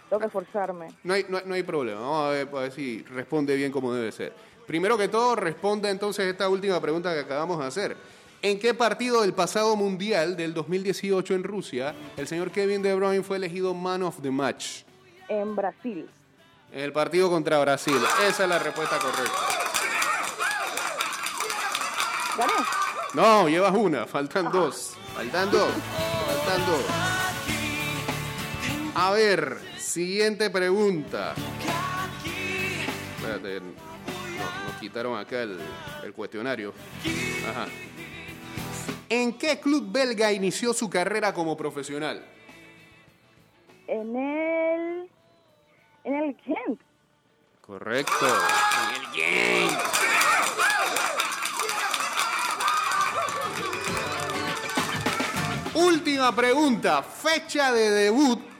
tengo 0.10 0.20
que 0.20 0.26
esforzarme. 0.28 0.88
No 1.04 1.14
hay, 1.14 1.26
no, 1.30 1.40
no 1.46 1.54
hay 1.54 1.64
problema, 1.64 2.02
vamos 2.02 2.26
a 2.28 2.30
ver, 2.32 2.48
a 2.48 2.60
ver 2.60 2.72
si 2.72 3.02
responde 3.04 3.56
bien 3.56 3.72
como 3.72 3.94
debe 3.94 4.12
ser. 4.12 4.34
Primero 4.68 4.98
que 4.98 5.08
todo, 5.08 5.36
responda 5.36 5.90
entonces 5.90 6.26
esta 6.26 6.50
última 6.50 6.80
pregunta 6.82 7.14
que 7.14 7.22
acabamos 7.22 7.60
de 7.60 7.66
hacer. 7.66 7.98
¿En 8.44 8.58
qué 8.58 8.74
partido 8.74 9.22
del 9.22 9.34
pasado 9.34 9.76
mundial 9.76 10.36
del 10.36 10.56
2018 10.56 11.36
en 11.36 11.44
Rusia 11.44 11.94
el 12.18 12.28
señor 12.28 12.50
Kevin 12.50 12.82
De 12.82 12.96
Bruyne 12.96 13.22
fue 13.22 13.38
elegido 13.38 13.76
Man 13.76 14.02
of 14.02 14.20
the 14.22 14.32
Match? 14.32 14.82
En 15.30 15.56
Brasil. 15.56 16.10
En 16.72 16.80
el 16.80 16.92
partido 16.92 17.30
contra 17.30 17.60
Brasil. 17.60 17.98
Esa 18.28 18.44
es 18.44 18.50
la 18.50 18.58
respuesta 18.58 18.98
correcta. 18.98 19.38
¿Gané? 22.36 22.54
No, 23.14 23.48
llevas 23.48 23.76
una, 23.76 24.08
faltan 24.08 24.52
dos. 24.52 24.96
Faltan 25.14 25.52
dos. 25.52 25.70
Faltan 26.26 26.66
dos. 26.66 26.86
A 28.96 29.12
ver, 29.12 29.60
siguiente 29.78 30.50
pregunta. 30.50 31.36
Espérate, 33.18 33.60
no, 33.60 34.68
nos 34.68 34.80
quitaron 34.80 35.20
acá 35.20 35.44
el, 35.44 35.60
el 36.04 36.14
cuestionario. 36.14 36.74
Ajá. 37.48 37.68
¿En 39.12 39.34
qué 39.34 39.60
club 39.60 39.92
belga 39.92 40.32
inició 40.32 40.74
su 40.74 40.90
carrera 40.90 41.34
como 41.34 41.58
profesional? 41.58 42.26
En 43.86 44.16
el. 44.16 45.10
En 46.06 46.16
el 46.16 46.38
Kent. 46.38 46.80
Correcto. 47.60 48.26
En 48.88 49.02
el 49.02 49.08
Genk. 49.12 49.80
Última 55.76 56.34
pregunta. 56.34 57.04
Fecha 57.04 57.74
de 57.74 57.90
debut 57.90 58.51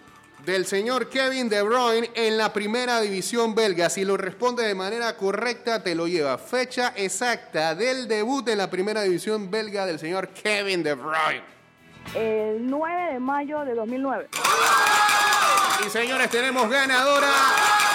del 0.46 0.66
señor 0.66 1.10
Kevin 1.10 1.50
De 1.50 1.62
Bruyne 1.62 2.10
en 2.16 2.38
la 2.38 2.52
primera 2.52 3.00
división 3.02 3.54
belga. 3.54 3.90
Si 3.90 4.04
lo 4.04 4.18
responde 4.18 4.66
de 4.66 4.76
manera 4.76 5.16
correcta, 5.16 5.84
te 5.84 5.96
lo 5.96 6.08
lleva. 6.08 6.38
Fecha 6.38 6.94
exacta 6.96 7.76
del 7.76 8.08
debut 8.08 8.48
en 8.50 8.58
la 8.58 8.70
primera 8.70 9.02
división 9.04 9.52
belga 9.52 9.86
del 9.86 10.00
señor 10.00 10.30
Kevin 10.30 10.84
De 10.84 10.94
Bruyne. 10.96 11.44
El 12.16 12.70
9 12.70 13.14
de 13.14 13.20
mayo 13.20 13.64
de 13.64 13.76
2009. 13.76 14.30
Y 15.86 15.90
señores, 15.90 16.30
tenemos 16.30 16.70
ganadora. 16.70 17.30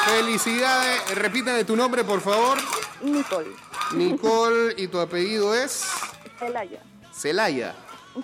Felicidades. 0.04 1.14
Repítame 1.16 1.64
tu 1.64 1.76
nombre, 1.76 2.04
por 2.04 2.20
favor. 2.20 2.58
Nicole. 3.02 3.50
Nicole, 3.92 4.74
y 4.76 4.88
tu 4.88 4.98
apellido 4.98 5.54
es 5.54 5.84
Celaya. 6.38 6.80
Celaya. 7.12 7.74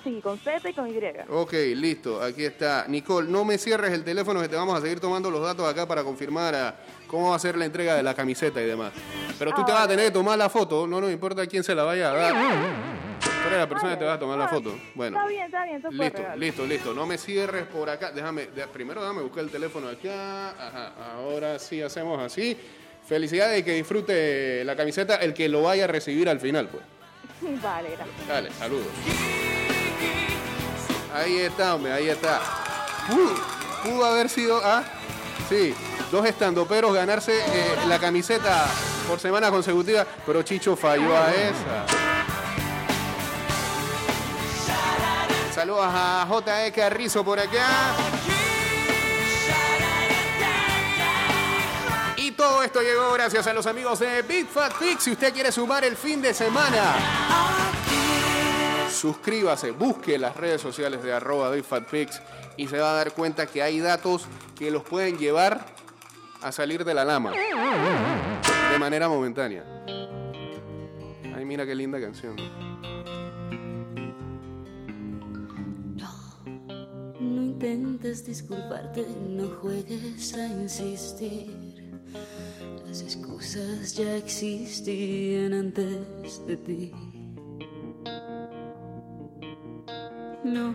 Sí, 0.02 0.20
con 0.22 0.38
Z 0.38 0.70
y 0.70 0.72
con 0.72 0.88
Y. 0.88 0.98
Ok, 1.28 1.52
listo, 1.76 2.22
aquí 2.22 2.44
está. 2.44 2.86
Nicole, 2.88 3.28
no 3.28 3.44
me 3.44 3.58
cierres 3.58 3.92
el 3.92 4.04
teléfono 4.04 4.40
que 4.40 4.48
te 4.48 4.56
vamos 4.56 4.78
a 4.78 4.80
seguir 4.80 5.00
tomando 5.00 5.30
los 5.30 5.42
datos 5.42 5.68
acá 5.68 5.86
para 5.86 6.02
confirmar 6.02 6.54
a 6.54 6.76
cómo 7.06 7.30
va 7.30 7.36
a 7.36 7.38
ser 7.38 7.56
la 7.56 7.64
entrega 7.66 7.94
de 7.94 8.02
la 8.02 8.14
camiseta 8.14 8.60
y 8.62 8.66
demás. 8.66 8.92
Pero 9.38 9.52
tú 9.52 9.64
te 9.64 9.72
vas 9.72 9.82
a 9.84 9.88
tener 9.88 10.06
que 10.06 10.10
tomar 10.12 10.38
la 10.38 10.48
foto, 10.48 10.86
no 10.86 11.00
nos 11.00 11.10
importa 11.10 11.46
quién 11.46 11.62
se 11.62 11.74
la 11.74 11.82
vaya 11.82 12.10
a 12.10 12.14
dar. 12.14 12.32
Tú 12.32 13.48
eres 13.48 13.58
la 13.58 13.68
persona 13.68 13.92
que 13.92 13.98
te 13.98 14.04
va 14.04 14.14
a 14.14 14.18
tomar 14.18 14.38
la 14.38 14.48
foto. 14.48 14.74
Bueno. 14.94 15.16
Está 15.18 15.28
bien, 15.28 15.44
está 15.46 15.64
bien. 15.64 15.76
Eso 15.78 15.88
fue 15.90 16.04
Listo, 16.04 16.18
regalo. 16.18 16.40
listo, 16.40 16.66
listo. 16.66 16.94
No 16.94 17.06
me 17.06 17.18
cierres 17.18 17.64
por 17.66 17.90
acá. 17.90 18.12
Déjame, 18.12 18.44
primero 18.72 19.00
déjame 19.02 19.22
buscar 19.22 19.44
el 19.44 19.50
teléfono 19.50 19.88
acá. 19.88 20.50
Ajá, 20.50 20.92
ahora 21.16 21.58
sí 21.58 21.82
hacemos 21.82 22.20
así. 22.20 22.56
Felicidades 23.06 23.60
y 23.60 23.62
que 23.64 23.72
disfrute 23.74 24.64
la 24.64 24.76
camiseta 24.76 25.16
el 25.16 25.34
que 25.34 25.48
lo 25.48 25.62
vaya 25.62 25.84
a 25.84 25.88
recibir 25.88 26.28
al 26.28 26.38
final, 26.40 26.68
pues. 26.68 26.84
Vale, 27.62 27.90
gracias. 27.90 28.28
Dale, 28.28 28.50
saludos. 28.52 28.86
Ahí 31.14 31.38
está, 31.38 31.74
hombre, 31.74 31.92
ahí 31.92 32.08
está. 32.08 32.40
Pudo, 33.84 34.04
haber 34.04 34.28
sido, 34.28 34.60
ah, 34.64 34.82
sí, 35.48 35.74
dos 36.10 36.24
estandoperos 36.24 36.94
ganarse 36.94 37.36
eh, 37.36 37.76
la 37.86 37.98
camiseta 37.98 38.66
por 39.06 39.20
semana 39.20 39.50
consecutiva, 39.50 40.06
pero 40.24 40.42
Chicho 40.42 40.76
falló 40.76 41.16
a 41.16 41.30
esa. 41.32 41.86
Saludos 45.54 45.86
a 45.86 46.24
J.E. 46.28 46.72
Carrizo 46.72 47.22
por 47.22 47.38
acá. 47.38 47.94
Y 52.16 52.30
todo 52.32 52.62
esto 52.62 52.80
llegó 52.80 53.12
gracias 53.12 53.46
a 53.46 53.52
los 53.52 53.66
amigos 53.66 53.98
de 53.98 54.22
Big 54.22 54.48
Fat 54.48 54.72
Pig. 54.78 54.98
Si 54.98 55.12
usted 55.12 55.32
quiere 55.34 55.52
sumar 55.52 55.84
el 55.84 55.96
fin 55.96 56.22
de 56.22 56.32
semana, 56.32 57.81
suscríbase, 59.02 59.72
busque 59.72 60.16
las 60.16 60.36
redes 60.36 60.60
sociales 60.60 61.02
de 61.02 61.12
arroba 61.12 61.50
Pigs 61.90 62.22
y 62.56 62.68
se 62.68 62.78
va 62.78 62.92
a 62.92 62.94
dar 62.94 63.10
cuenta 63.10 63.46
que 63.46 63.60
hay 63.60 63.80
datos 63.80 64.26
que 64.56 64.70
los 64.70 64.84
pueden 64.84 65.18
llevar 65.18 65.66
a 66.40 66.52
salir 66.52 66.84
de 66.84 66.94
la 66.94 67.04
lama 67.04 67.32
de 67.32 68.78
manera 68.78 69.08
momentánea. 69.08 69.64
Ay, 71.34 71.44
mira 71.44 71.66
qué 71.66 71.74
linda 71.74 72.00
canción. 72.00 72.36
No 77.18 77.42
intentes 77.42 78.24
disculparte, 78.24 79.04
no 79.28 79.48
juegues 79.60 80.34
a 80.34 80.46
insistir. 80.46 81.90
Las 82.86 83.02
excusas 83.02 83.96
ya 83.96 84.14
existían 84.16 85.54
antes 85.54 86.46
de 86.46 86.56
ti. 86.56 87.11
No, 90.44 90.74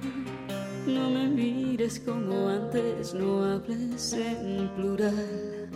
no 0.87 1.09
me 1.09 1.27
mires 1.27 1.99
como 1.99 2.47
antes, 2.47 3.13
no 3.13 3.43
hables 3.43 4.13
en 4.13 4.69
plural. 4.75 5.69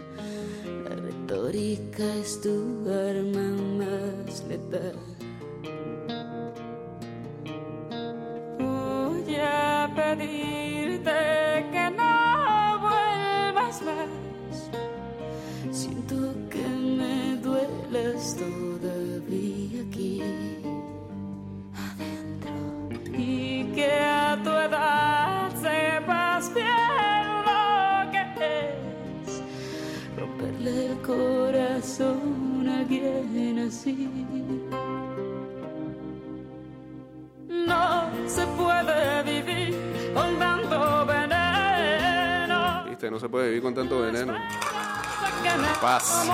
La 0.88 0.96
retórica 0.96 2.16
es 2.16 2.40
tu 2.40 2.88
arma 2.90 3.52
más 3.84 4.46
letal. 4.48 4.96
Voy 8.60 9.36
a 9.36 9.92
pedirte 9.94 11.12
que 11.74 11.92
no 11.98 12.80
vuelvas 12.80 13.82
más. 13.82 14.70
Siento 15.70 16.16
que 16.50 16.66
me 16.66 17.36
dueles 17.42 18.38
todavía 18.38 19.82
aquí 19.82 20.61
que 23.82 23.92
a 23.92 24.38
tu 24.44 24.50
edad 24.50 25.50
sepas 25.60 26.54
bien 26.54 27.26
lo 27.48 28.12
que 28.12 28.22
es 28.54 29.42
romperle 30.18 30.92
el 30.92 30.98
corazón 31.02 32.70
a 32.70 32.80
alguien 32.80 33.58
así. 33.68 34.08
No 37.50 38.12
se 38.28 38.46
puede 38.60 39.24
vivir 39.24 39.76
con 40.14 40.38
tanto 40.38 41.06
veneno. 41.08 42.84
Viste, 42.90 43.10
no 43.10 43.20
se 43.20 43.30
puede 43.30 43.48
vivir 43.48 43.64
con 43.64 43.74
tanto 43.74 44.02
veneno. 44.02 44.34
Paz. 45.82 46.30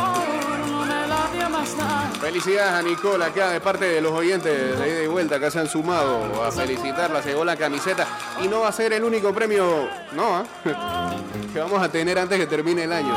Felicidades 2.20 2.74
a 2.74 2.82
Nicole 2.82 3.26
acá 3.26 3.50
de 3.50 3.62
parte 3.62 3.86
de 3.86 4.02
los 4.02 4.12
oyentes 4.12 4.80
de 4.80 4.90
ida 4.90 5.04
y 5.04 5.08
vuelta 5.08 5.40
que 5.40 5.50
se 5.52 5.60
han 5.60 5.68
sumado 5.68 6.44
a 6.44 6.52
felicitarla, 6.52 7.22
se 7.22 7.30
llevó 7.30 7.46
la 7.46 7.56
camiseta 7.56 8.08
y 8.44 8.48
no 8.48 8.62
va 8.62 8.70
a 8.70 8.72
ser 8.72 8.94
el 8.94 9.04
único 9.04 9.34
premio, 9.34 9.88
no, 10.14 10.38
¿ah? 10.38 10.46
que 11.54 11.60
vamos 11.60 11.82
a 11.82 11.90
tener 11.90 12.18
antes 12.20 12.38
que 12.40 12.48
termine 12.48 12.84
el 12.84 12.94
año. 12.94 13.14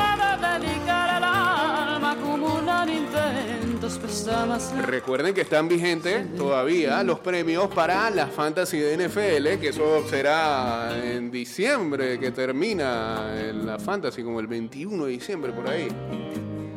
Recuerden 4.86 5.34
que 5.34 5.42
están 5.42 5.68
vigentes 5.68 6.34
todavía 6.34 7.02
los 7.02 7.20
premios 7.20 7.68
para 7.68 8.10
la 8.10 8.26
Fantasy 8.26 8.78
de 8.78 8.96
NFL, 8.96 9.60
que 9.60 9.68
eso 9.68 10.02
será 10.08 10.98
en 11.04 11.30
diciembre, 11.30 12.18
que 12.18 12.30
termina 12.30 13.34
en 13.38 13.66
la 13.66 13.78
Fantasy 13.78 14.22
como 14.22 14.40
el 14.40 14.46
21 14.46 15.04
de 15.04 15.12
diciembre 15.12 15.52
por 15.52 15.68
ahí. 15.68 15.88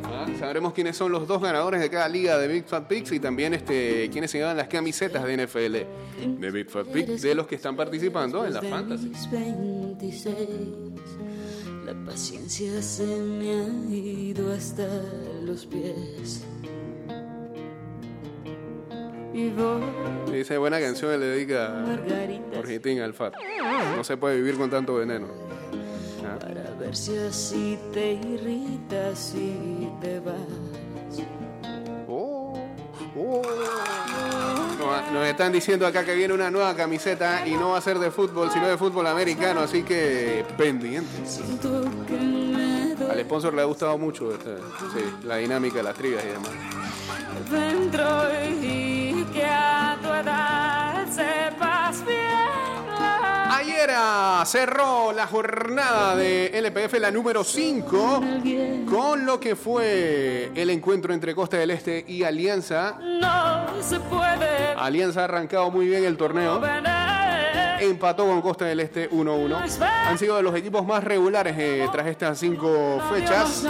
¿Ah? 0.04 0.26
Sabremos 0.38 0.72
quiénes 0.72 0.96
son 0.96 1.10
los 1.12 1.26
dos 1.26 1.42
ganadores 1.42 1.80
de 1.80 1.90
cada 1.90 2.08
liga 2.08 2.38
de 2.38 2.46
Big 2.46 2.66
Fat 2.66 2.86
Picks 2.86 3.12
y 3.12 3.20
también 3.20 3.54
este, 3.54 4.08
quiénes 4.10 4.30
se 4.30 4.38
llevan 4.38 4.56
las 4.56 4.68
camisetas 4.68 5.24
de 5.24 5.44
NFL 5.44 5.76
de 6.40 6.50
Big 6.50 6.70
Fat 6.70 6.86
Picks 6.86 7.22
de 7.22 7.34
los 7.34 7.46
que 7.46 7.56
están 7.56 7.76
participando 7.76 8.44
en 8.46 8.54
la 8.54 8.62
Fantasy. 8.62 9.08
Mis 9.08 9.30
26, 9.30 10.36
la 11.86 11.94
paciencia 12.04 12.80
se 12.80 13.04
me 13.04 13.50
ha 13.50 13.94
ido 13.94 14.52
hasta 14.52 14.86
los 15.44 15.66
pies. 15.66 16.44
Y 19.34 19.52
Dice 20.32 20.56
buena 20.58 20.78
canción 20.80 21.10
que 21.10 21.18
le 21.18 21.26
dedica 21.26 21.80
a 21.80 22.56
Jorgitín 22.56 23.00
Alfaro. 23.00 23.32
No 23.96 24.04
se 24.04 24.16
puede 24.16 24.36
vivir 24.36 24.56
con 24.56 24.70
tanto 24.70 24.94
veneno. 24.94 25.26
Ah, 26.24 26.38
para 26.38 26.70
ver 26.78 26.94
si 26.96 27.16
así 27.16 27.78
te 27.92 28.12
irritas 28.12 29.34
y 29.34 29.88
te 30.00 30.20
vas. 30.20 30.34
oh, 32.08 32.54
oh. 33.16 33.42
Nos, 34.78 35.12
nos 35.12 35.26
están 35.26 35.52
diciendo 35.52 35.86
acá 35.86 36.04
que 36.04 36.14
viene 36.14 36.32
una 36.32 36.50
nueva 36.50 36.74
camiseta 36.76 37.46
y 37.46 37.52
no 37.54 37.70
va 37.70 37.78
a 37.78 37.80
ser 37.80 37.98
de 37.98 38.10
fútbol, 38.10 38.50
sino 38.52 38.68
de 38.68 38.78
fútbol 38.78 39.06
americano, 39.06 39.60
así 39.60 39.82
que 39.82 40.44
doy 41.62 43.10
Al 43.10 43.20
sponsor 43.24 43.54
le 43.54 43.62
ha 43.62 43.64
gustado 43.64 43.98
mucho 43.98 44.32
esta- 44.32 44.56
sí, 44.94 45.26
la 45.26 45.36
dinámica 45.36 45.78
de 45.78 45.82
las 45.82 45.94
trivias 45.94 46.22
y 46.24 46.28
demás. 46.28 46.50
Sepas 51.10 52.04
bien. 52.06 52.54
Ayer 53.50 53.90
ah, 53.94 54.42
cerró 54.46 55.12
la 55.12 55.26
jornada 55.26 56.16
de 56.16 56.50
LPF, 56.58 56.98
la 56.98 57.10
número 57.10 57.44
5, 57.44 58.22
con 58.90 59.24
lo 59.24 59.38
que 59.38 59.56
fue 59.56 60.50
el 60.54 60.70
encuentro 60.70 61.14
entre 61.14 61.34
Costa 61.34 61.56
del 61.56 61.70
Este 61.70 62.04
y 62.06 62.24
Alianza. 62.24 62.98
No 63.00 63.82
se 63.82 64.00
puede 64.00 64.74
Alianza 64.76 65.22
ha 65.22 65.24
arrancado 65.24 65.70
muy 65.70 65.86
bien 65.86 66.04
el 66.04 66.16
torneo. 66.16 66.60
Empató 67.80 68.26
con 68.26 68.40
Costa 68.42 68.64
del 68.64 68.80
Este 68.80 69.10
1-1. 69.10 69.80
Han 70.06 70.18
sido 70.18 70.36
de 70.36 70.42
los 70.42 70.54
equipos 70.54 70.86
más 70.86 71.02
regulares 71.04 71.54
eh, 71.58 71.88
tras 71.92 72.06
estas 72.06 72.38
cinco 72.38 73.00
fechas. 73.12 73.64